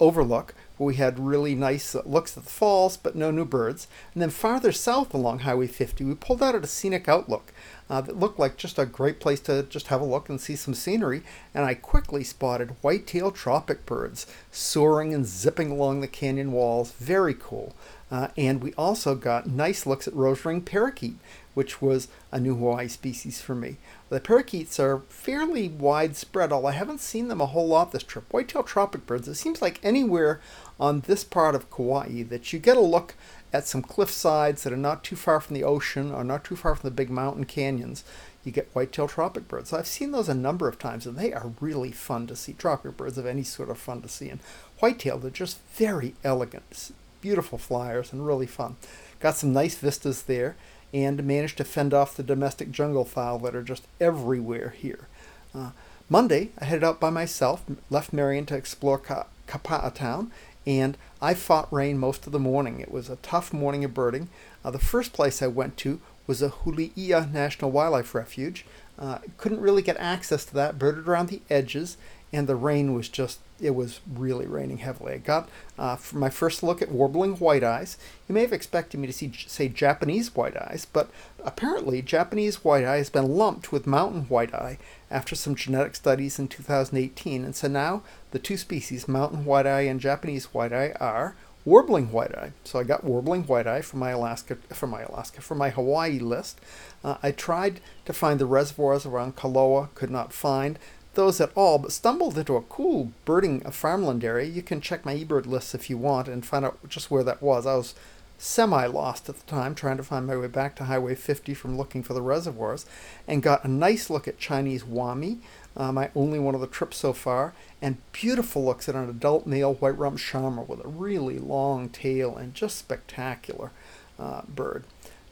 overlook 0.00 0.54
where 0.76 0.88
we 0.88 0.96
had 0.96 1.18
really 1.18 1.54
nice 1.54 1.94
looks 2.04 2.36
at 2.36 2.42
the 2.42 2.50
falls 2.50 2.96
but 2.96 3.14
no 3.14 3.30
new 3.30 3.44
birds. 3.44 3.86
And 4.12 4.22
then 4.22 4.30
farther 4.30 4.72
south 4.72 5.14
along 5.14 5.40
Highway 5.40 5.68
50, 5.68 6.04
we 6.04 6.14
pulled 6.14 6.42
out 6.42 6.56
at 6.56 6.64
a 6.64 6.66
scenic 6.66 7.08
outlook 7.08 7.52
uh, 7.92 8.00
that 8.00 8.18
looked 8.18 8.38
like 8.38 8.56
just 8.56 8.78
a 8.78 8.86
great 8.86 9.20
place 9.20 9.38
to 9.38 9.64
just 9.64 9.88
have 9.88 10.00
a 10.00 10.04
look 10.04 10.30
and 10.30 10.40
see 10.40 10.56
some 10.56 10.72
scenery. 10.72 11.22
And 11.52 11.66
I 11.66 11.74
quickly 11.74 12.24
spotted 12.24 12.74
white-tailed 12.80 13.34
tropic 13.34 13.84
birds 13.84 14.26
soaring 14.50 15.12
and 15.12 15.26
zipping 15.26 15.70
along 15.70 16.00
the 16.00 16.08
canyon 16.08 16.52
walls. 16.52 16.92
Very 16.92 17.34
cool. 17.34 17.76
Uh, 18.10 18.28
and 18.34 18.62
we 18.62 18.72
also 18.78 19.14
got 19.14 19.46
nice 19.46 19.84
looks 19.84 20.08
at 20.08 20.14
rose-ring 20.14 20.62
parakeet, 20.62 21.16
which 21.52 21.82
was 21.82 22.08
a 22.30 22.40
new 22.40 22.54
Hawaii 22.54 22.88
species 22.88 23.42
for 23.42 23.54
me. 23.54 23.76
The 24.08 24.20
parakeets 24.20 24.80
are 24.80 25.00
fairly 25.10 25.68
widespread, 25.68 26.50
although 26.50 26.68
I 26.68 26.72
haven't 26.72 27.00
seen 27.02 27.28
them 27.28 27.42
a 27.42 27.46
whole 27.46 27.68
lot 27.68 27.92
this 27.92 28.02
trip. 28.02 28.24
White-tailed 28.32 28.66
tropic 28.66 29.04
birds, 29.04 29.28
it 29.28 29.34
seems 29.34 29.60
like 29.60 29.80
anywhere 29.82 30.40
on 30.80 31.00
this 31.00 31.24
part 31.24 31.54
of 31.54 31.70
Kauai 31.70 32.22
that 32.22 32.54
you 32.54 32.58
get 32.58 32.78
a 32.78 32.80
look 32.80 33.16
at 33.52 33.66
some 33.66 33.82
cliff 33.82 34.10
sides 34.10 34.62
that 34.62 34.72
are 34.72 34.76
not 34.76 35.04
too 35.04 35.16
far 35.16 35.40
from 35.40 35.54
the 35.54 35.64
ocean 35.64 36.10
or 36.12 36.24
not 36.24 36.44
too 36.44 36.56
far 36.56 36.74
from 36.74 36.88
the 36.88 36.94
big 36.94 37.10
mountain 37.10 37.44
canyons, 37.44 38.02
you 38.44 38.50
get 38.50 38.70
white-tailed 38.72 39.10
tropic 39.10 39.46
birds. 39.46 39.72
I've 39.72 39.86
seen 39.86 40.10
those 40.10 40.28
a 40.28 40.34
number 40.34 40.68
of 40.68 40.78
times, 40.78 41.06
and 41.06 41.16
they 41.16 41.32
are 41.32 41.52
really 41.60 41.92
fun 41.92 42.26
to 42.26 42.34
see. 42.34 42.54
Tropic 42.54 42.96
birds 42.96 43.18
of 43.18 43.26
any 43.26 43.42
sort 43.42 43.70
of 43.70 43.78
fun 43.78 44.02
to 44.02 44.08
see. 44.08 44.28
And 44.28 44.40
white-tailed, 44.78 45.22
they're 45.22 45.30
just 45.30 45.60
very 45.74 46.14
elegant, 46.24 46.90
beautiful 47.20 47.58
flyers, 47.58 48.12
and 48.12 48.26
really 48.26 48.46
fun. 48.46 48.76
Got 49.20 49.36
some 49.36 49.52
nice 49.52 49.76
vistas 49.76 50.22
there 50.22 50.56
and 50.92 51.22
managed 51.24 51.58
to 51.58 51.64
fend 51.64 51.94
off 51.94 52.16
the 52.16 52.22
domestic 52.22 52.70
jungle 52.70 53.04
fowl 53.04 53.38
that 53.40 53.54
are 53.54 53.62
just 53.62 53.86
everywhere 54.00 54.70
here. 54.70 55.06
Uh, 55.54 55.70
Monday, 56.08 56.50
I 56.58 56.64
headed 56.64 56.84
out 56.84 57.00
by 57.00 57.10
myself, 57.10 57.64
left 57.90 58.12
Marion 58.12 58.44
to 58.46 58.56
explore 58.56 58.98
Ka- 58.98 59.26
Kapa'a 59.46 59.94
Town, 59.94 60.30
and 60.66 60.96
I 61.20 61.34
fought 61.34 61.72
rain 61.72 61.98
most 61.98 62.26
of 62.26 62.32
the 62.32 62.38
morning. 62.38 62.80
It 62.80 62.90
was 62.90 63.08
a 63.08 63.16
tough 63.16 63.52
morning 63.52 63.84
of 63.84 63.94
birding. 63.94 64.28
Uh, 64.64 64.70
the 64.70 64.78
first 64.78 65.12
place 65.12 65.42
I 65.42 65.46
went 65.48 65.76
to 65.78 66.00
was 66.26 66.42
a 66.42 66.50
Hule'ia 66.50 67.32
National 67.32 67.70
Wildlife 67.70 68.14
Refuge. 68.14 68.64
Uh, 68.98 69.18
couldn't 69.36 69.60
really 69.60 69.82
get 69.82 69.96
access 69.96 70.44
to 70.44 70.54
that, 70.54 70.78
birded 70.78 71.08
around 71.08 71.28
the 71.28 71.42
edges, 71.50 71.96
and 72.32 72.46
the 72.46 72.56
rain 72.56 72.94
was 72.94 73.08
just 73.08 73.40
it 73.60 73.74
was 73.74 74.00
really 74.12 74.46
raining 74.46 74.78
heavily. 74.78 75.14
I 75.14 75.18
got 75.18 75.48
uh, 75.78 75.96
for 75.96 76.16
my 76.16 76.30
first 76.30 76.62
look 76.62 76.82
at 76.82 76.90
warbling 76.90 77.36
white 77.36 77.62
eyes. 77.62 77.96
You 78.28 78.34
may 78.34 78.40
have 78.40 78.52
expected 78.52 78.98
me 78.98 79.06
to 79.06 79.12
see 79.12 79.32
say 79.46 79.68
Japanese 79.68 80.34
white 80.34 80.56
eyes, 80.56 80.86
but 80.90 81.10
apparently 81.44 82.02
Japanese 82.02 82.64
white 82.64 82.84
eye 82.84 82.96
has 82.96 83.10
been 83.10 83.28
lumped 83.36 83.70
with 83.70 83.86
mountain 83.86 84.22
white 84.24 84.52
eye 84.52 84.78
after 85.10 85.36
some 85.36 85.54
genetic 85.54 85.94
studies 85.94 86.38
in 86.38 86.48
2018, 86.48 87.44
and 87.44 87.54
so 87.54 87.68
now 87.68 88.02
the 88.32 88.38
two 88.38 88.56
species, 88.56 89.06
mountain 89.06 89.44
white 89.44 89.66
eye 89.66 89.82
and 89.82 90.00
Japanese 90.00 90.46
white 90.46 90.72
eye, 90.72 90.92
are 90.98 91.36
warbling 91.64 92.10
white 92.10 92.34
eye. 92.34 92.52
So 92.64 92.78
I 92.78 92.84
got 92.84 93.04
warbling 93.04 93.44
white 93.44 93.66
eye 93.66 93.82
for 93.82 93.96
my 93.96 94.10
Alaska, 94.10 94.56
for 94.70 94.86
my 94.86 95.02
Alaska, 95.02 95.40
for 95.40 95.54
my 95.54 95.70
Hawaii 95.70 96.18
list. 96.18 96.60
Uh, 97.04 97.16
I 97.22 97.30
tried 97.30 97.80
to 98.04 98.12
find 98.12 98.40
the 98.40 98.46
reservoirs 98.46 99.06
around 99.06 99.36
Koloa, 99.36 99.94
could 99.94 100.10
not 100.10 100.32
find 100.32 100.78
those 101.14 101.40
at 101.40 101.52
all, 101.54 101.78
but 101.78 101.92
stumbled 101.92 102.38
into 102.38 102.56
a 102.56 102.62
cool 102.62 103.12
birding 103.24 103.60
farmland 103.70 104.24
area. 104.24 104.48
You 104.48 104.62
can 104.62 104.80
check 104.80 105.04
my 105.04 105.14
eBird 105.14 105.46
list 105.46 105.74
if 105.74 105.90
you 105.90 105.98
want 105.98 106.28
and 106.28 106.44
find 106.44 106.64
out 106.64 106.88
just 106.88 107.10
where 107.10 107.24
that 107.24 107.42
was. 107.42 107.66
I 107.66 107.74
was 107.76 107.94
semi 108.38 108.86
lost 108.86 109.28
at 109.28 109.38
the 109.38 109.46
time, 109.46 109.74
trying 109.74 109.96
to 109.96 110.02
find 110.02 110.26
my 110.26 110.36
way 110.36 110.48
back 110.48 110.74
to 110.76 110.84
Highway 110.84 111.14
50 111.14 111.54
from 111.54 111.76
looking 111.76 112.02
for 112.02 112.12
the 112.12 112.22
reservoirs, 112.22 112.86
and 113.28 113.42
got 113.42 113.64
a 113.64 113.68
nice 113.68 114.10
look 114.10 114.26
at 114.26 114.38
Chinese 114.38 114.82
hwamei, 114.82 115.38
uh, 115.76 115.92
my 115.92 116.10
only 116.14 116.38
one 116.38 116.54
of 116.54 116.60
the 116.60 116.66
trips 116.66 116.96
so 116.96 117.12
far, 117.12 117.52
and 117.80 117.98
beautiful 118.12 118.64
looks 118.64 118.88
at 118.88 118.96
an 118.96 119.08
adult 119.08 119.46
male 119.46 119.74
white 119.74 119.96
rump 119.96 120.18
shama 120.18 120.62
with 120.62 120.84
a 120.84 120.88
really 120.88 121.38
long 121.38 121.88
tail 121.88 122.36
and 122.36 122.54
just 122.54 122.78
spectacular 122.78 123.70
uh, 124.18 124.42
bird. 124.48 124.84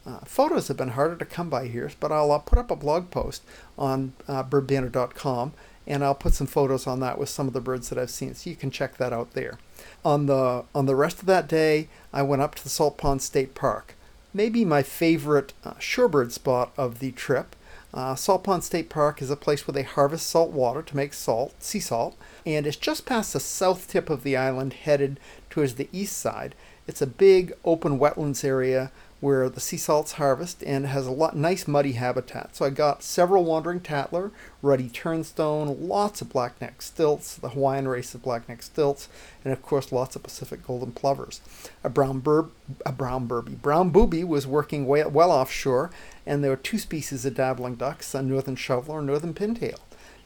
Uh, 0.06 0.20
photos 0.24 0.68
have 0.68 0.76
been 0.76 0.90
harder 0.90 1.16
to 1.16 1.24
come 1.24 1.50
by 1.50 1.66
here, 1.66 1.90
but 2.00 2.10
I'll 2.10 2.32
uh, 2.32 2.38
put 2.38 2.58
up 2.58 2.70
a 2.70 2.76
blog 2.76 3.10
post 3.10 3.42
on 3.76 4.12
uh, 4.28 4.42
birdbanter.com 4.44 5.52
and 5.90 6.04
I'll 6.04 6.14
put 6.14 6.34
some 6.34 6.46
photos 6.46 6.86
on 6.86 7.00
that 7.00 7.18
with 7.18 7.28
some 7.28 7.48
of 7.48 7.52
the 7.52 7.60
birds 7.60 7.88
that 7.88 7.98
I've 7.98 8.10
seen, 8.10 8.34
so 8.34 8.48
you 8.48 8.54
can 8.54 8.70
check 8.70 8.96
that 8.98 9.12
out 9.12 9.32
there. 9.32 9.58
On 10.04 10.26
the 10.26 10.64
on 10.72 10.86
the 10.86 10.94
rest 10.94 11.18
of 11.18 11.26
that 11.26 11.48
day, 11.48 11.88
I 12.12 12.22
went 12.22 12.42
up 12.42 12.54
to 12.54 12.62
the 12.62 12.70
Salt 12.70 12.96
Pond 12.96 13.20
State 13.20 13.56
Park, 13.56 13.96
maybe 14.32 14.64
my 14.64 14.84
favorite 14.84 15.52
uh, 15.64 15.74
shorebird 15.74 16.30
spot 16.30 16.72
of 16.76 17.00
the 17.00 17.10
trip. 17.10 17.56
Uh, 17.92 18.14
salt 18.14 18.44
Pond 18.44 18.62
State 18.62 18.88
Park 18.88 19.20
is 19.20 19.30
a 19.30 19.36
place 19.36 19.66
where 19.66 19.72
they 19.72 19.82
harvest 19.82 20.28
salt 20.28 20.52
water 20.52 20.80
to 20.80 20.96
make 20.96 21.12
salt, 21.12 21.60
sea 21.60 21.80
salt, 21.80 22.16
and 22.46 22.68
it's 22.68 22.76
just 22.76 23.04
past 23.04 23.32
the 23.32 23.40
south 23.40 23.88
tip 23.88 24.08
of 24.08 24.22
the 24.22 24.36
island, 24.36 24.74
headed 24.74 25.18
towards 25.50 25.74
the 25.74 25.88
east 25.92 26.16
side. 26.16 26.54
It's 26.86 27.02
a 27.02 27.06
big 27.06 27.52
open 27.64 27.98
wetlands 27.98 28.44
area 28.44 28.92
where 29.20 29.48
the 29.50 29.60
sea 29.60 29.76
salt's 29.76 30.12
harvest 30.12 30.62
and 30.62 30.86
has 30.86 31.06
a 31.06 31.10
lot 31.10 31.36
nice 31.36 31.68
muddy 31.68 31.92
habitat. 31.92 32.56
So 32.56 32.64
I 32.64 32.70
got 32.70 33.02
several 33.02 33.44
wandering 33.44 33.80
tattler, 33.80 34.32
ruddy 34.62 34.88
turnstone, 34.88 35.76
lots 35.78 36.22
of 36.22 36.30
blackneck 36.30 36.80
stilts, 36.80 37.36
the 37.36 37.50
Hawaiian 37.50 37.86
race 37.86 38.14
of 38.14 38.22
blackneck 38.22 38.62
stilts, 38.62 39.08
and 39.44 39.52
of 39.52 39.62
course 39.62 39.92
lots 39.92 40.16
of 40.16 40.22
Pacific 40.22 40.66
golden 40.66 40.92
plovers. 40.92 41.40
A 41.84 41.90
brown 41.90 42.20
bur- 42.20 42.48
a 42.86 42.92
brown 42.92 43.28
burby, 43.28 43.60
brown 43.60 43.90
booby 43.90 44.24
was 44.24 44.46
working 44.46 44.86
way, 44.86 45.04
well 45.04 45.30
offshore, 45.30 45.90
and 46.24 46.42
there 46.42 46.50
were 46.50 46.56
two 46.56 46.78
species 46.78 47.26
of 47.26 47.34
dabbling 47.34 47.74
ducks, 47.74 48.14
a 48.14 48.22
northern 48.22 48.56
shoveler 48.56 48.98
and 48.98 49.06
northern 49.06 49.34
pintail. 49.34 49.78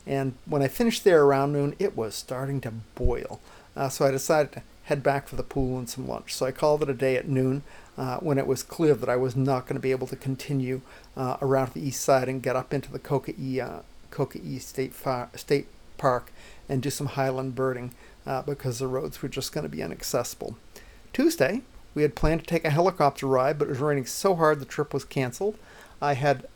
And 0.06 0.34
when 0.44 0.62
I 0.62 0.68
finished 0.68 1.02
there 1.02 1.24
around 1.24 1.52
noon, 1.52 1.74
it 1.78 1.96
was 1.96 2.14
starting 2.14 2.60
to 2.60 2.72
boil. 2.94 3.40
Uh, 3.74 3.88
so 3.88 4.06
I 4.06 4.10
decided 4.10 4.52
to 4.52 4.62
head 4.84 5.02
back 5.02 5.28
for 5.28 5.36
the 5.36 5.42
pool 5.42 5.78
and 5.78 5.88
some 5.88 6.06
lunch. 6.06 6.34
So 6.34 6.46
I 6.46 6.52
called 6.52 6.82
it 6.82 6.90
a 6.90 6.94
day 6.94 7.16
at 7.16 7.28
noon 7.28 7.62
uh, 7.96 8.18
when 8.18 8.38
it 8.38 8.46
was 8.46 8.62
clear 8.62 8.94
that 8.94 9.08
I 9.08 9.16
was 9.16 9.34
not 9.36 9.66
going 9.66 9.76
to 9.76 9.80
be 9.80 9.90
able 9.90 10.06
to 10.08 10.16
continue 10.16 10.82
uh, 11.16 11.36
around 11.40 11.72
the 11.72 11.86
east 11.86 12.02
side 12.02 12.28
and 12.28 12.42
get 12.42 12.56
up 12.56 12.74
into 12.74 12.92
the 12.92 12.98
Koke'e, 12.98 13.60
uh, 13.60 13.82
Koke'e 14.10 14.60
State, 14.60 14.94
Far- 14.94 15.30
State 15.34 15.68
Park 15.96 16.32
and 16.68 16.82
do 16.82 16.90
some 16.90 17.08
highland 17.08 17.54
birding 17.54 17.92
uh, 18.26 18.42
because 18.42 18.78
the 18.78 18.86
roads 18.86 19.22
were 19.22 19.28
just 19.28 19.52
going 19.52 19.64
to 19.64 19.68
be 19.68 19.82
inaccessible. 19.82 20.56
Tuesday, 21.12 21.62
we 21.94 22.02
had 22.02 22.16
planned 22.16 22.40
to 22.40 22.46
take 22.46 22.64
a 22.64 22.70
helicopter 22.70 23.26
ride, 23.26 23.58
but 23.58 23.66
it 23.66 23.70
was 23.70 23.78
raining 23.78 24.06
so 24.06 24.34
hard 24.34 24.60
the 24.60 24.64
trip 24.64 24.92
was 24.92 25.04
canceled. 25.04 25.56
I 26.02 26.14
had 26.14 26.46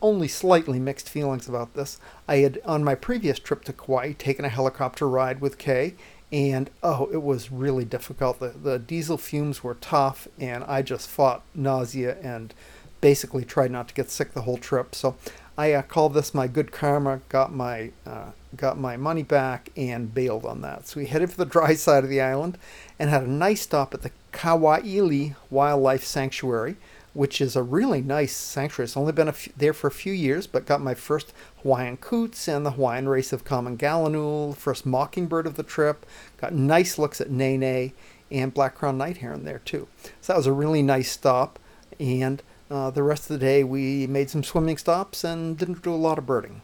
only 0.00 0.28
slightly 0.28 0.80
mixed 0.80 1.08
feelings 1.08 1.48
about 1.48 1.74
this. 1.74 2.00
I 2.26 2.36
had, 2.38 2.60
on 2.64 2.82
my 2.82 2.94
previous 2.94 3.38
trip 3.38 3.64
to 3.64 3.72
Kauai, 3.72 4.12
taken 4.12 4.44
a 4.44 4.48
helicopter 4.48 5.08
ride 5.08 5.40
with 5.40 5.58
Kay, 5.58 5.94
and 6.32 6.70
oh, 6.82 7.10
it 7.12 7.22
was 7.22 7.52
really 7.52 7.84
difficult. 7.84 8.40
The, 8.40 8.48
the 8.48 8.78
diesel 8.78 9.18
fumes 9.18 9.62
were 9.62 9.74
tough, 9.74 10.26
and 10.40 10.64
I 10.64 10.80
just 10.80 11.08
fought 11.08 11.42
nausea 11.54 12.16
and 12.22 12.54
basically 13.02 13.44
tried 13.44 13.70
not 13.70 13.88
to 13.88 13.94
get 13.94 14.10
sick 14.10 14.32
the 14.32 14.42
whole 14.42 14.56
trip. 14.56 14.94
So 14.94 15.16
I 15.58 15.74
uh, 15.74 15.82
called 15.82 16.14
this 16.14 16.32
my 16.32 16.46
good 16.46 16.72
karma, 16.72 17.20
got 17.28 17.52
my 17.52 17.90
uh, 18.06 18.30
got 18.56 18.78
my 18.78 18.96
money 18.96 19.22
back, 19.22 19.68
and 19.76 20.14
bailed 20.14 20.46
on 20.46 20.62
that. 20.62 20.86
So 20.86 21.00
we 21.00 21.06
headed 21.06 21.30
for 21.30 21.36
the 21.36 21.44
dry 21.44 21.74
side 21.74 22.04
of 22.04 22.10
the 22.10 22.22
island 22.22 22.56
and 22.98 23.10
had 23.10 23.22
a 23.22 23.30
nice 23.30 23.60
stop 23.60 23.92
at 23.92 24.02
the 24.02 24.10
Kawaiele 24.32 25.34
Wildlife 25.50 26.04
Sanctuary 26.04 26.76
which 27.14 27.40
is 27.40 27.56
a 27.56 27.62
really 27.62 28.00
nice 28.00 28.34
sanctuary. 28.34 28.84
It's 28.84 28.96
only 28.96 29.12
been 29.12 29.32
there 29.56 29.72
for 29.72 29.86
a 29.86 29.92
few 29.92 30.12
years, 30.12 30.46
but 30.46 30.66
got 30.66 30.80
my 30.80 30.94
first 30.94 31.32
Hawaiian 31.62 31.98
coots 31.98 32.48
and 32.48 32.64
the 32.64 32.72
Hawaiian 32.72 33.08
race 33.08 33.32
of 33.32 33.44
common 33.44 33.76
gallinule, 33.76 34.56
first 34.56 34.86
mockingbird 34.86 35.46
of 35.46 35.56
the 35.56 35.62
trip. 35.62 36.06
Got 36.38 36.54
nice 36.54 36.98
looks 36.98 37.20
at 37.20 37.30
nene 37.30 37.92
and 38.30 38.54
black 38.54 38.74
crown 38.74 38.96
night 38.96 39.18
heron 39.18 39.44
there 39.44 39.60
too. 39.60 39.88
So 40.20 40.32
that 40.32 40.38
was 40.38 40.46
a 40.46 40.52
really 40.52 40.82
nice 40.82 41.10
stop. 41.10 41.58
And 42.00 42.42
uh, 42.70 42.90
the 42.90 43.02
rest 43.02 43.30
of 43.30 43.38
the 43.38 43.44
day 43.44 43.62
we 43.62 44.06
made 44.06 44.30
some 44.30 44.42
swimming 44.42 44.78
stops 44.78 45.22
and 45.22 45.58
didn't 45.58 45.82
do 45.82 45.92
a 45.92 45.96
lot 45.96 46.18
of 46.18 46.26
birding. 46.26 46.62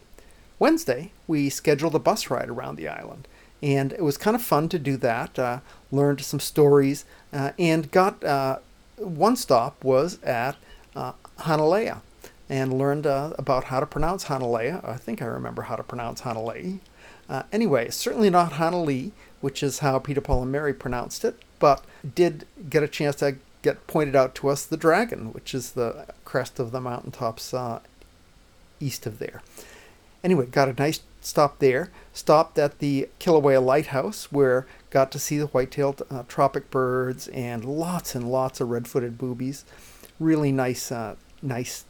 Wednesday 0.59 1.13
we 1.27 1.51
scheduled 1.51 1.95
a 1.95 1.99
bus 1.99 2.31
ride 2.31 2.49
around 2.49 2.77
the 2.77 2.89
island. 2.89 3.29
And 3.63 3.93
it 3.93 4.03
was 4.03 4.17
kind 4.17 4.37
of 4.37 4.43
fun 4.43 4.69
to 4.71 4.79
do 4.79 4.97
that. 4.99 5.39
Uh, 5.39 5.61
learned 5.91 6.21
some 6.21 6.41
stories 6.41 7.05
uh, 7.33 7.51
and 7.59 7.91
got 7.91 8.23
uh, 8.25 8.61
one 8.99 9.37
stop 9.37 9.83
was 9.85 10.23
at 10.23 10.57
uh, 10.95 11.13
Hanalea 11.41 12.01
and 12.49 12.79
learned 12.79 13.07
uh, 13.07 13.33
about 13.39 13.65
how 13.65 13.81
to 13.81 13.87
pronounce 13.87 14.25
Hanalea. 14.25 14.87
I 14.87 14.97
think 14.97 15.21
I 15.21 15.27
remember 15.27 15.63
how 15.63 15.77
to 15.77 15.83
pronounce 15.83 16.23
Hanalei. 16.23 16.81
Uh, 17.29 17.43
anyway, 17.53 17.91
certainly 17.91 18.31
not 18.31 18.53
Hanalei, 18.53 19.13
which 19.41 19.63
is 19.63 19.81
how 19.81 19.99
Peter, 19.99 20.21
Paul, 20.21 20.43
and 20.43 20.53
Mary 20.53 20.73
pronounced 20.73 21.25
it, 21.25 21.39
but 21.59 21.85
did 22.15 22.47
get 22.71 22.83
a 22.83 22.89
chance 22.89 23.17
to 23.17 23.37
get 23.63 23.87
pointed 23.87 24.17
out 24.17 24.35
to 24.37 24.49
us 24.49 24.65
the 24.65 24.77
dragon, 24.77 25.33
which 25.33 25.55
is 25.55 25.73
the 25.73 26.07
crest 26.25 26.59
of 26.59 26.71
the 26.71 26.81
mountaintops 26.81 27.53
uh, 27.53 27.81
east 28.81 29.07
of 29.07 29.19
there. 29.19 29.43
Anyway, 30.25 30.47
got 30.47 30.69
a 30.69 30.73
nice 30.73 31.01
stop 31.29 31.59
there. 31.59 31.91
Stopped 32.13 32.59
at 32.59 32.79
the 32.79 33.09
Kilauea 33.21 33.63
Lighthouse, 33.65 34.33
where 34.33 34.67
got 34.91 35.13
to 35.13 35.19
see 35.19 35.39
the 35.39 35.47
white-tailed 35.47 36.03
uh, 36.11 36.23
tropic 36.27 36.71
birds 36.71 37.29
and 37.29 37.65
lots 37.65 38.15
and 38.15 38.31
lots 38.31 38.61
of 38.61 38.71
red-footed 38.71 39.19
boobies. 39.19 39.65
Really 40.19 40.51
nice, 40.51 40.91
uh, 40.91 41.17
nice, 41.43 41.85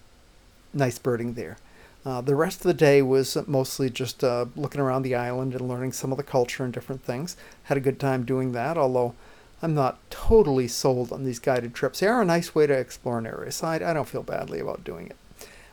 nice 0.74 0.98
birding 0.98 1.34
there. 1.34 1.56
Uh, 2.04 2.20
the 2.20 2.34
rest 2.34 2.60
of 2.60 2.64
the 2.64 2.74
day 2.74 3.02
was 3.02 3.36
mostly 3.46 3.90
just 3.90 4.24
uh, 4.24 4.46
looking 4.56 4.80
around 4.80 5.02
the 5.02 5.14
island 5.14 5.52
and 5.52 5.68
learning 5.68 5.92
some 5.92 6.10
of 6.12 6.18
the 6.18 6.22
culture 6.24 6.64
and 6.64 6.72
different 6.72 7.02
things. 7.02 7.36
Had 7.64 7.76
a 7.76 7.80
good 7.80 8.00
time 8.00 8.24
doing 8.24 8.52
that, 8.52 8.76
although 8.78 9.14
I'm 9.60 9.74
not 9.74 9.98
totally 10.10 10.68
sold 10.68 11.12
on 11.12 11.24
these 11.24 11.38
guided 11.38 11.74
trips. 11.74 12.00
They 12.00 12.06
are 12.06 12.22
a 12.22 12.24
nice 12.24 12.54
way 12.54 12.66
to 12.66 12.72
explore 12.74 13.18
an 13.18 13.26
area, 13.26 13.50
so 13.52 13.66
I, 13.66 13.74
I 13.76 13.92
don't 13.92 14.08
feel 14.08 14.22
badly 14.22 14.60
about 14.60 14.84
doing 14.84 15.06
it. 15.06 15.16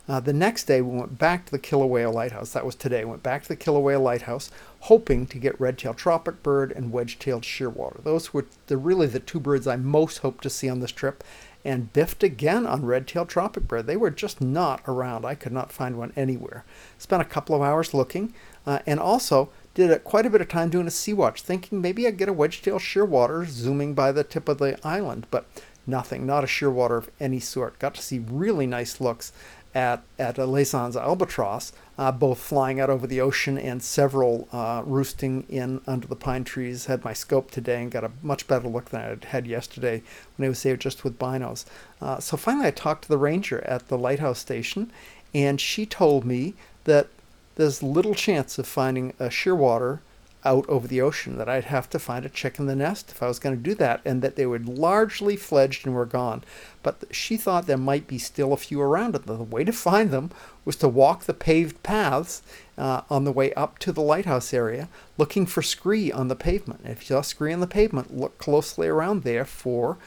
Uh, 0.07 0.19
the 0.19 0.33
next 0.33 0.65
day, 0.65 0.81
we 0.81 0.97
went 0.97 1.17
back 1.17 1.45
to 1.45 1.51
the 1.51 1.59
Kilauea 1.59 2.13
Lighthouse. 2.13 2.53
That 2.53 2.65
was 2.65 2.75
today. 2.75 3.03
Went 3.05 3.23
back 3.23 3.41
to 3.43 3.49
the 3.49 3.57
Kilauea 3.57 3.99
Lighthouse, 3.99 4.51
hoping 4.81 5.25
to 5.25 5.39
get 5.39 5.59
red-tailed 5.59 5.97
tropic 5.97 6.43
bird 6.43 6.71
and 6.71 6.91
wedge-tailed 6.91 7.41
shearwater. 7.41 8.03
Those 8.03 8.31
were 8.31 8.45
the, 8.67 8.77
really 8.77 9.07
the 9.07 9.19
two 9.19 9.39
birds 9.39 9.65
I 9.65 9.77
most 9.77 10.19
hoped 10.19 10.43
to 10.43 10.49
see 10.49 10.69
on 10.69 10.79
this 10.79 10.91
trip, 10.91 11.23
and 11.63 11.91
biffed 11.91 12.21
again 12.21 12.67
on 12.67 12.85
red-tailed 12.85 13.29
tropic 13.29 13.67
bird. 13.67 13.87
They 13.87 13.97
were 13.97 14.11
just 14.11 14.41
not 14.41 14.83
around. 14.87 15.25
I 15.25 15.33
could 15.33 15.51
not 15.51 15.71
find 15.71 15.97
one 15.97 16.13
anywhere. 16.15 16.63
Spent 16.99 17.23
a 17.23 17.25
couple 17.25 17.55
of 17.55 17.63
hours 17.63 17.95
looking, 17.95 18.31
uh, 18.67 18.79
and 18.85 18.99
also 18.99 19.49
did 19.73 19.89
a, 19.89 19.97
quite 19.97 20.27
a 20.27 20.29
bit 20.29 20.41
of 20.41 20.47
time 20.47 20.69
doing 20.69 20.85
a 20.85 20.91
sea 20.91 21.13
watch, 21.13 21.41
thinking 21.41 21.81
maybe 21.81 22.05
I'd 22.05 22.19
get 22.19 22.29
a 22.29 22.33
wedge-tailed 22.33 22.81
shearwater 22.81 23.47
zooming 23.47 23.95
by 23.95 24.11
the 24.11 24.23
tip 24.23 24.47
of 24.47 24.59
the 24.59 24.77
island, 24.85 25.25
but 25.31 25.47
nothing, 25.87 26.27
not 26.27 26.43
a 26.43 26.47
shearwater 26.47 26.99
of 26.99 27.09
any 27.19 27.39
sort. 27.39 27.79
Got 27.79 27.95
to 27.95 28.03
see 28.03 28.19
really 28.19 28.67
nice 28.67 29.01
looks 29.01 29.33
at, 29.75 30.01
at 30.17 30.37
Laysan 30.37 30.95
albatross, 30.95 31.73
uh, 31.97 32.11
both 32.11 32.39
flying 32.39 32.79
out 32.79 32.89
over 32.89 33.05
the 33.05 33.19
ocean 33.19 33.57
and 33.57 33.83
several 33.83 34.47
uh, 34.53 34.81
roosting 34.85 35.45
in 35.49 35.81
under 35.85 36.07
the 36.07 36.15
pine 36.15 36.45
trees. 36.45 36.85
Had 36.85 37.03
my 37.03 37.11
scope 37.11 37.51
today 37.51 37.81
and 37.81 37.91
got 37.91 38.05
a 38.05 38.11
much 38.23 38.47
better 38.47 38.69
look 38.69 38.89
than 38.89 39.01
I 39.01 39.09
had 39.09 39.25
had 39.25 39.45
yesterday 39.45 40.01
when 40.37 40.45
I 40.45 40.49
was 40.49 40.63
there 40.63 40.77
just 40.77 41.03
with 41.03 41.19
binos. 41.19 41.65
Uh, 42.01 42.19
so 42.19 42.37
finally, 42.37 42.67
I 42.67 42.71
talked 42.71 43.03
to 43.03 43.09
the 43.09 43.17
ranger 43.17 43.61
at 43.65 43.89
the 43.89 43.97
lighthouse 43.97 44.39
station, 44.39 44.91
and 45.33 45.59
she 45.59 45.85
told 45.85 46.23
me 46.23 46.53
that 46.85 47.09
there's 47.55 47.83
little 47.83 48.15
chance 48.15 48.57
of 48.57 48.67
finding 48.67 49.13
a 49.19 49.27
shearwater 49.27 49.99
out 50.45 50.67
over 50.69 50.87
the 50.87 51.01
ocean, 51.01 51.37
that 51.37 51.49
I'd 51.49 51.65
have 51.65 51.89
to 51.89 51.99
find 51.99 52.25
a 52.25 52.29
chick 52.29 52.59
in 52.59 52.67
the 52.67 52.75
nest 52.75 53.11
if 53.11 53.21
I 53.23 53.27
was 53.27 53.39
going 53.39 53.55
to 53.55 53.61
do 53.61 53.75
that, 53.75 54.01
and 54.05 54.21
that 54.21 54.35
they 54.35 54.45
were 54.45 54.59
largely 54.59 55.35
fledged 55.35 55.85
and 55.85 55.95
were 55.95 56.05
gone. 56.05 56.43
But 56.83 57.03
she 57.11 57.35
thought 57.35 57.65
there 57.65 57.77
might 57.77 58.07
be 58.07 58.19
still 58.19 58.53
a 58.53 58.57
few 58.57 58.79
around, 58.79 59.15
and 59.15 59.25
the 59.25 59.43
way 59.43 59.63
to 59.63 59.73
find 59.73 60.11
them 60.11 60.31
was 60.63 60.75
to 60.77 60.87
walk 60.87 61.23
the 61.23 61.33
paved 61.33 61.81
paths 61.83 62.41
uh, 62.77 63.01
on 63.09 63.23
the 63.23 63.31
way 63.31 63.53
up 63.53 63.79
to 63.79 63.91
the 63.91 64.01
lighthouse 64.01 64.53
area, 64.53 64.87
looking 65.17 65.45
for 65.45 65.61
scree 65.61 66.11
on 66.11 66.27
the 66.27 66.35
pavement. 66.35 66.81
if 66.85 67.01
you 67.01 67.15
saw 67.15 67.21
scree 67.21 67.53
on 67.53 67.59
the 67.59 67.67
pavement, 67.67 68.15
look 68.15 68.37
closely 68.37 68.87
around 68.87 69.23
there 69.23 69.45
for 69.45 69.97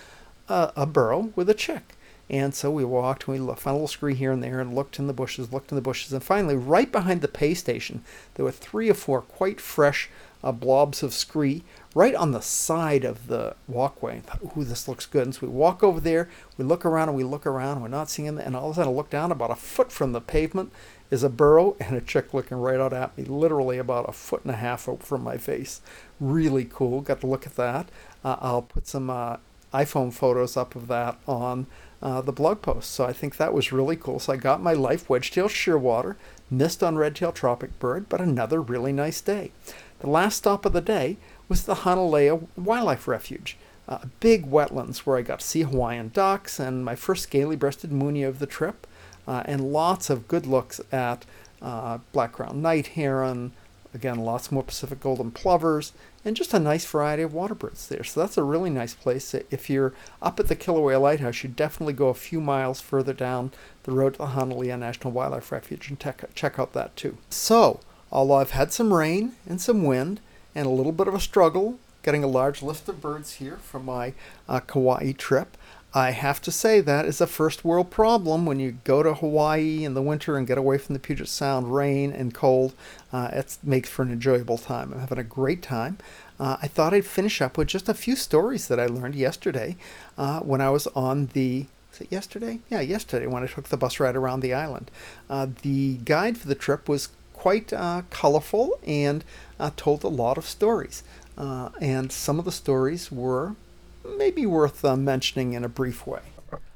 uh, 0.48 0.70
a 0.76 0.86
burrow 0.86 1.32
with 1.34 1.50
a 1.50 1.54
chick. 1.54 1.94
And 2.30 2.54
so 2.54 2.70
we 2.70 2.84
walked, 2.84 3.26
and 3.26 3.48
we 3.48 3.54
found 3.54 3.66
a 3.66 3.72
little 3.72 3.88
scree 3.88 4.14
here 4.14 4.32
and 4.32 4.42
there, 4.42 4.60
and 4.60 4.74
looked 4.74 4.98
in 4.98 5.06
the 5.06 5.14
bushes, 5.14 5.52
looked 5.52 5.72
in 5.72 5.76
the 5.76 5.82
bushes, 5.82 6.12
and 6.12 6.22
finally, 6.22 6.56
right 6.56 6.90
behind 6.90 7.22
the 7.22 7.28
pay 7.28 7.54
station, 7.54 8.02
there 8.34 8.44
were 8.44 8.52
three 8.52 8.90
or 8.90 8.94
four 8.94 9.22
quite 9.22 9.60
fresh 9.60 10.10
uh, 10.42 10.52
blobs 10.52 11.02
of 11.02 11.12
scree 11.12 11.64
right 11.94 12.14
on 12.14 12.32
the 12.32 12.40
side 12.40 13.04
of 13.04 13.26
the 13.26 13.56
walkway. 13.66 14.22
Ooh, 14.56 14.64
this 14.64 14.86
looks 14.86 15.06
good. 15.06 15.24
And 15.24 15.34
so 15.34 15.46
we 15.46 15.52
walk 15.52 15.82
over 15.82 16.00
there, 16.00 16.28
we 16.56 16.64
look 16.64 16.84
around 16.84 17.08
and 17.08 17.16
we 17.16 17.24
look 17.24 17.46
around, 17.46 17.82
we're 17.82 17.88
not 17.88 18.10
seeing 18.10 18.26
them. 18.26 18.38
And 18.38 18.54
all 18.54 18.70
of 18.70 18.72
a 18.72 18.74
sudden, 18.76 18.92
I 18.92 18.96
look 18.96 19.10
down 19.10 19.32
about 19.32 19.50
a 19.50 19.56
foot 19.56 19.90
from 19.90 20.12
the 20.12 20.20
pavement 20.20 20.72
is 21.10 21.22
a 21.22 21.30
burrow 21.30 21.76
and 21.80 21.96
a 21.96 22.00
chick 22.00 22.34
looking 22.34 22.58
right 22.58 22.78
out 22.78 22.92
at 22.92 23.16
me, 23.16 23.24
literally 23.24 23.78
about 23.78 24.08
a 24.08 24.12
foot 24.12 24.42
and 24.42 24.52
a 24.52 24.56
half 24.56 24.88
from 25.00 25.22
my 25.22 25.36
face. 25.36 25.80
Really 26.20 26.64
cool. 26.64 27.00
Got 27.00 27.20
to 27.22 27.26
look 27.26 27.46
at 27.46 27.56
that. 27.56 27.88
Uh, 28.24 28.36
I'll 28.40 28.62
put 28.62 28.86
some 28.86 29.10
uh, 29.10 29.36
iPhone 29.72 30.12
photos 30.12 30.56
up 30.56 30.74
of 30.76 30.88
that 30.88 31.18
on 31.26 31.66
uh, 32.02 32.20
the 32.20 32.32
blog 32.32 32.62
post. 32.62 32.90
So 32.90 33.04
I 33.04 33.12
think 33.12 33.36
that 33.36 33.52
was 33.52 33.72
really 33.72 33.96
cool. 33.96 34.18
So 34.18 34.32
I 34.32 34.36
got 34.36 34.62
my 34.62 34.72
life 34.72 35.08
wedge-tail 35.08 35.48
shearwater, 35.48 36.16
missed 36.50 36.82
on 36.82 36.96
red-tailed 36.96 37.34
tropic 37.34 37.78
bird, 37.78 38.08
but 38.08 38.20
another 38.20 38.60
really 38.60 38.92
nice 38.92 39.20
day. 39.20 39.52
The 40.00 40.10
last 40.10 40.36
stop 40.36 40.64
of 40.64 40.72
the 40.72 40.80
day 40.80 41.16
was 41.48 41.64
the 41.64 41.74
Hanalea 41.74 42.46
Wildlife 42.56 43.08
Refuge, 43.08 43.56
uh, 43.88 43.98
big 44.20 44.50
wetlands 44.50 44.98
where 44.98 45.18
I 45.18 45.22
got 45.22 45.40
to 45.40 45.46
see 45.46 45.62
Hawaiian 45.62 46.10
ducks 46.14 46.60
and 46.60 46.84
my 46.84 46.94
first 46.94 47.24
scaly-breasted 47.24 47.90
munia 47.90 48.28
of 48.28 48.38
the 48.38 48.46
trip, 48.46 48.86
uh, 49.26 49.42
and 49.46 49.72
lots 49.72 50.08
of 50.08 50.28
good 50.28 50.46
looks 50.46 50.80
at 50.92 51.24
uh, 51.60 51.98
black 52.12 52.32
crown 52.32 52.62
night 52.62 52.88
heron, 52.88 53.52
again 53.92 54.18
lots 54.18 54.52
more 54.52 54.62
Pacific 54.62 55.00
golden 55.00 55.30
plovers, 55.30 55.92
and 56.28 56.36
just 56.36 56.54
a 56.54 56.58
nice 56.60 56.84
variety 56.84 57.22
of 57.22 57.32
water 57.32 57.54
birds 57.54 57.88
there. 57.88 58.04
So 58.04 58.20
that's 58.20 58.36
a 58.36 58.44
really 58.44 58.70
nice 58.70 58.94
place. 58.94 59.34
If 59.34 59.68
you're 59.68 59.94
up 60.22 60.38
at 60.38 60.48
the 60.48 60.54
Kilauea 60.54 61.00
Lighthouse, 61.00 61.42
you 61.42 61.48
definitely 61.48 61.94
go 61.94 62.08
a 62.08 62.14
few 62.14 62.40
miles 62.40 62.80
further 62.80 63.14
down 63.14 63.50
the 63.84 63.92
road 63.92 64.14
to 64.14 64.18
the 64.18 64.26
Hanalea 64.26 64.78
National 64.78 65.12
Wildlife 65.12 65.50
Refuge 65.50 65.88
and 65.88 65.98
check, 65.98 66.22
check 66.34 66.58
out 66.58 66.74
that 66.74 66.94
too. 66.94 67.16
So, 67.30 67.80
although 68.12 68.34
I've 68.34 68.50
had 68.50 68.72
some 68.72 68.92
rain 68.92 69.32
and 69.48 69.60
some 69.60 69.82
wind 69.84 70.20
and 70.54 70.66
a 70.66 70.70
little 70.70 70.92
bit 70.92 71.08
of 71.08 71.14
a 71.14 71.20
struggle 71.20 71.78
getting 72.02 72.24
a 72.24 72.28
large 72.28 72.62
list 72.62 72.88
of 72.88 73.00
birds 73.00 73.34
here 73.34 73.56
from 73.56 73.84
my 73.84 74.14
uh, 74.48 74.60
Kauai 74.60 75.12
trip, 75.12 75.57
I 75.94 76.10
have 76.10 76.42
to 76.42 76.52
say 76.52 76.82
that 76.82 77.06
is 77.06 77.20
a 77.20 77.26
first 77.26 77.64
world 77.64 77.90
problem 77.90 78.44
when 78.44 78.60
you 78.60 78.72
go 78.84 79.02
to 79.02 79.14
Hawaii 79.14 79.84
in 79.84 79.94
the 79.94 80.02
winter 80.02 80.36
and 80.36 80.46
get 80.46 80.58
away 80.58 80.76
from 80.76 80.92
the 80.92 80.98
Puget 80.98 81.28
Sound 81.28 81.74
rain 81.74 82.12
and 82.12 82.34
cold. 82.34 82.74
Uh, 83.10 83.30
it 83.32 83.56
makes 83.62 83.88
for 83.88 84.02
an 84.02 84.12
enjoyable 84.12 84.58
time. 84.58 84.92
I'm 84.92 85.00
having 85.00 85.18
a 85.18 85.24
great 85.24 85.62
time. 85.62 85.96
Uh, 86.38 86.58
I 86.60 86.68
thought 86.68 86.92
I'd 86.92 87.06
finish 87.06 87.40
up 87.40 87.56
with 87.56 87.68
just 87.68 87.88
a 87.88 87.94
few 87.94 88.16
stories 88.16 88.68
that 88.68 88.78
I 88.78 88.86
learned 88.86 89.14
yesterday 89.14 89.76
uh, 90.18 90.40
when 90.40 90.60
I 90.60 90.70
was 90.70 90.86
on 90.88 91.30
the. 91.32 91.66
Yesterday? 92.10 92.60
Yeah, 92.70 92.80
yesterday 92.80 93.26
when 93.26 93.42
I 93.42 93.46
took 93.48 93.70
the 93.70 93.76
bus 93.76 93.98
ride 93.98 94.14
around 94.14 94.38
the 94.38 94.54
island. 94.54 94.88
Uh, 95.28 95.48
the 95.62 95.94
guide 96.04 96.38
for 96.38 96.46
the 96.46 96.54
trip 96.54 96.88
was 96.88 97.08
quite 97.32 97.72
uh, 97.72 98.02
colorful 98.10 98.78
and 98.86 99.24
uh, 99.58 99.70
told 99.76 100.04
a 100.04 100.08
lot 100.08 100.38
of 100.38 100.44
stories. 100.44 101.02
and 101.36 102.12
some 102.12 102.38
of 102.38 102.44
the 102.44 102.52
stories 102.52 103.10
were 103.10 103.56
may 104.16 104.30
be 104.30 104.46
worth 104.46 104.84
uh, 104.84 104.96
mentioning 104.96 105.52
in 105.52 105.64
a 105.64 105.68
brief 105.68 106.06
way. 106.06 106.20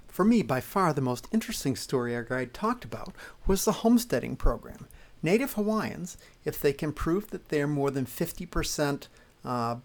For 0.09 0.25
me, 0.25 0.43
by 0.43 0.61
far 0.61 0.93
the 0.93 1.01
most 1.01 1.27
interesting 1.33 1.75
story 1.75 2.15
our 2.15 2.23
guide 2.23 2.53
talked 2.53 2.85
about 2.85 3.15
was 3.47 3.65
the 3.65 3.73
homesteading 3.73 4.37
program. 4.37 4.87
Native 5.23 5.55
Hawaiians, 5.55 6.19
if 6.45 6.61
they 6.61 6.73
can 6.73 6.93
prove 6.93 7.31
that 7.31 7.49
they're 7.49 7.67
more 7.67 7.91
than 7.91 8.05
50% 8.05 9.07
uh, 9.45 9.77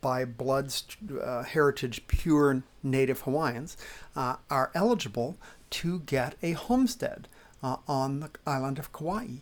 by 0.00 0.24
blood 0.26 0.74
uh, 1.22 1.44
heritage 1.44 2.06
pure 2.08 2.62
Native 2.82 3.22
Hawaiians, 3.22 3.76
uh, 4.14 4.36
are 4.50 4.70
eligible 4.74 5.38
to 5.70 6.00
get 6.00 6.34
a 6.42 6.52
homestead 6.52 7.28
uh, 7.62 7.76
on 7.88 8.20
the 8.20 8.30
island 8.46 8.78
of 8.78 8.92
Kauai. 8.92 9.36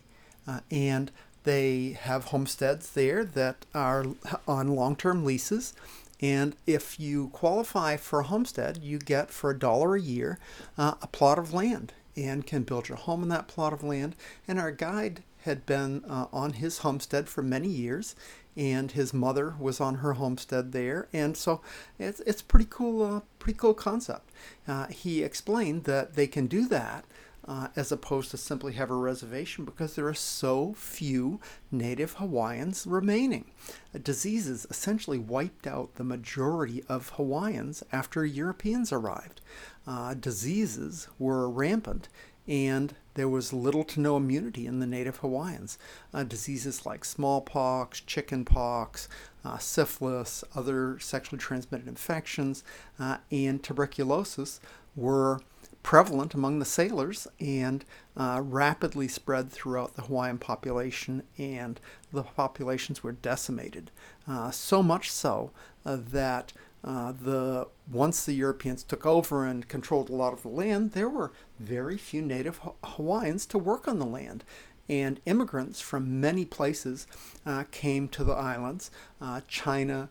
Uh, 0.46 0.60
and 0.70 1.10
they 1.42 1.98
have 2.00 2.26
homesteads 2.26 2.90
there 2.90 3.24
that 3.24 3.66
are 3.74 4.06
on 4.46 4.68
long 4.68 4.94
term 4.94 5.24
leases 5.24 5.74
and 6.20 6.54
if 6.66 7.00
you 7.00 7.28
qualify 7.28 7.96
for 7.96 8.20
a 8.20 8.24
homestead, 8.24 8.80
you 8.82 8.98
get 8.98 9.30
for 9.30 9.50
a 9.50 9.58
dollar 9.58 9.96
a 9.96 10.00
year 10.00 10.38
uh, 10.76 10.94
a 11.00 11.06
plot 11.06 11.38
of 11.38 11.54
land 11.54 11.92
and 12.16 12.46
can 12.46 12.62
build 12.62 12.88
your 12.88 12.98
home 12.98 13.22
on 13.22 13.28
that 13.28 13.48
plot 13.48 13.72
of 13.72 13.82
land. 13.82 14.16
And 14.46 14.58
our 14.58 14.72
guide 14.72 15.22
had 15.44 15.64
been 15.64 16.04
uh, 16.04 16.26
on 16.32 16.54
his 16.54 16.78
homestead 16.78 17.28
for 17.28 17.42
many 17.42 17.68
years, 17.68 18.14
and 18.56 18.92
his 18.92 19.14
mother 19.14 19.54
was 19.58 19.80
on 19.80 19.96
her 19.96 20.14
homestead 20.14 20.72
there, 20.72 21.08
and 21.12 21.36
so 21.36 21.62
it's 21.98 22.20
it's 22.20 22.42
pretty 22.42 22.66
cool, 22.68 23.02
uh, 23.02 23.20
pretty 23.38 23.58
cool 23.58 23.72
concept. 23.72 24.30
Uh, 24.68 24.86
he 24.88 25.22
explained 25.22 25.84
that 25.84 26.14
they 26.14 26.26
can 26.26 26.46
do 26.46 26.68
that 26.68 27.04
uh, 27.46 27.68
as 27.76 27.90
opposed 27.90 28.30
to 28.30 28.36
simply 28.36 28.74
have 28.74 28.90
a 28.90 28.94
reservation 28.94 29.64
because 29.64 29.94
there 29.94 30.06
are 30.06 30.14
so 30.14 30.74
few 30.74 31.40
native 31.70 32.14
Hawaiians 32.14 32.86
remaining. 32.86 33.46
Uh, 33.94 33.98
diseases 34.02 34.66
essentially 34.70 35.18
wiped 35.18 35.66
out 35.66 35.94
the 35.94 36.04
majority 36.04 36.84
of 36.88 37.10
Hawaiians 37.10 37.82
after 37.92 38.24
Europeans 38.24 38.92
arrived. 38.92 39.40
Uh, 39.86 40.14
diseases 40.14 41.08
were 41.18 41.48
rampant 41.48 42.08
and 42.46 42.94
there 43.14 43.28
was 43.28 43.52
little 43.52 43.84
to 43.84 44.00
no 44.00 44.16
immunity 44.16 44.66
in 44.66 44.80
the 44.80 44.86
native 44.86 45.18
Hawaiians. 45.18 45.78
Uh, 46.12 46.24
diseases 46.24 46.84
like 46.86 47.04
smallpox, 47.04 48.00
chickenpox, 48.00 49.08
uh, 49.44 49.58
syphilis, 49.58 50.42
other 50.54 50.98
sexually 50.98 51.38
transmitted 51.38 51.86
infections, 51.86 52.64
uh, 52.98 53.18
and 53.30 53.62
tuberculosis 53.62 54.60
were 54.96 55.40
prevalent 55.82 56.34
among 56.34 56.58
the 56.58 56.64
sailors 56.64 57.26
and 57.38 57.84
uh, 58.16 58.40
rapidly 58.44 59.08
spread 59.08 59.50
throughout 59.50 59.96
the 59.96 60.02
Hawaiian 60.02 60.38
population, 60.38 61.22
and 61.38 61.80
the 62.12 62.22
populations 62.22 63.02
were 63.02 63.12
decimated. 63.12 63.90
Uh, 64.28 64.50
so 64.50 64.82
much 64.82 65.10
so 65.10 65.50
uh, 65.84 65.96
that 65.98 66.52
uh, 66.82 67.12
the 67.12 67.68
once 67.90 68.24
the 68.24 68.32
Europeans 68.32 68.82
took 68.82 69.04
over 69.04 69.44
and 69.44 69.68
controlled 69.68 70.08
a 70.08 70.14
lot 70.14 70.32
of 70.32 70.42
the 70.42 70.48
land, 70.48 70.92
there 70.92 71.08
were 71.08 71.32
very 71.58 71.98
few 71.98 72.22
native 72.22 72.60
Hawaiians 72.84 73.46
to 73.46 73.58
work 73.58 73.86
on 73.86 73.98
the 73.98 74.06
land. 74.06 74.44
And 74.88 75.20
immigrants 75.24 75.80
from 75.80 76.20
many 76.20 76.44
places 76.44 77.06
uh, 77.46 77.64
came 77.70 78.08
to 78.08 78.24
the 78.24 78.32
islands 78.32 78.90
uh, 79.20 79.42
China, 79.46 80.08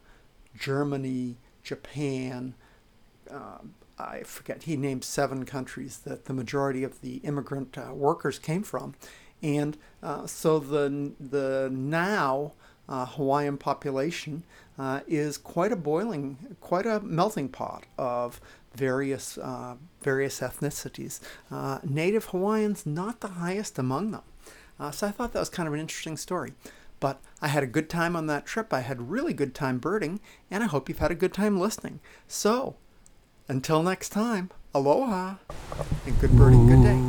Germany, 0.58 1.38
Japan, 1.64 2.54
um, 3.30 3.74
I 4.00 4.24
forget, 4.24 4.63
he 4.63 4.78
named 4.78 5.04
seven 5.04 5.45
countries 5.45 6.00
that 6.00 6.26
the 6.26 6.34
majority 6.34 6.84
of 6.84 7.02
the 7.02 7.17
immigrant 7.17 7.78
uh, 7.78 7.93
workers 7.93 8.39
came 8.39 8.63
from. 8.63 8.95
And 9.43 9.78
uh, 10.02 10.26
so 10.26 10.60
the, 10.60 11.13
the 11.19 11.69
now 11.71 12.54
uh, 12.88 13.06
Hawaiian 13.06 13.58
population 13.58 14.43
uh, 14.78 15.02
is 15.08 15.38
quite 15.38 15.71
a 15.71 15.76
boiling, 15.76 16.56
quite 16.62 16.86
a 16.86 17.02
melting 17.02 17.50
pot 17.50 17.86
of 17.97 18.39
various, 18.74 19.38
uh, 19.38 19.76
various 20.02 20.39
ethnicities. 20.39 21.19
Uh, 21.52 21.80
Native 21.84 22.26
Hawaiians, 22.26 22.86
not 22.86 23.19
the 23.19 23.28
highest 23.28 23.78
among 23.78 24.12
them. 24.12 24.24
so 24.91 25.08
I 25.08 25.12
thought 25.12 25.34
that 25.34 25.39
was 25.39 25.50
kind 25.50 25.67
of 25.67 25.74
an 25.74 25.80
interesting 25.80 26.15
story. 26.15 26.54
But 27.00 27.21
I 27.41 27.47
had 27.47 27.63
a 27.63 27.67
good 27.67 27.89
time 27.89 28.15
on 28.15 28.28
that 28.28 28.45
trip. 28.45 28.74
I 28.74 28.82
had 28.82 29.10
really 29.10 29.34
good 29.34 29.56
time 29.56 29.80
birding, 29.80 30.19
and 30.52 30.63
I 30.63 30.67
hope 30.67 30.89
you've 30.89 31.00
had 31.00 31.12
a 31.12 31.15
good 31.15 31.34
time 31.34 31.60
listening. 31.60 32.02
So, 32.28 32.76
until 33.50 33.82
next 33.82 34.10
time, 34.10 34.52
aloha 34.76 35.36
and 36.06 36.20
good 36.22 36.32
birding, 36.38 36.68
good 36.68 36.84
day. 36.84 37.00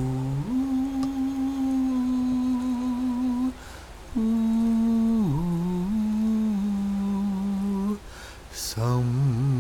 Somewhere 8.53 9.60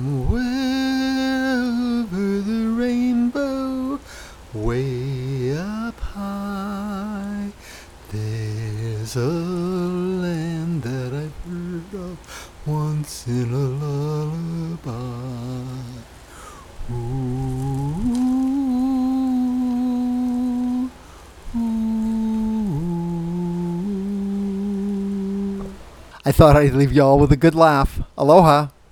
I 26.30 26.32
thought 26.32 26.54
I'd 26.54 26.74
leave 26.74 26.92
y'all 26.92 27.18
with 27.18 27.32
a 27.32 27.36
good 27.36 27.56
laugh. 27.56 28.02
Aloha. 28.16 28.68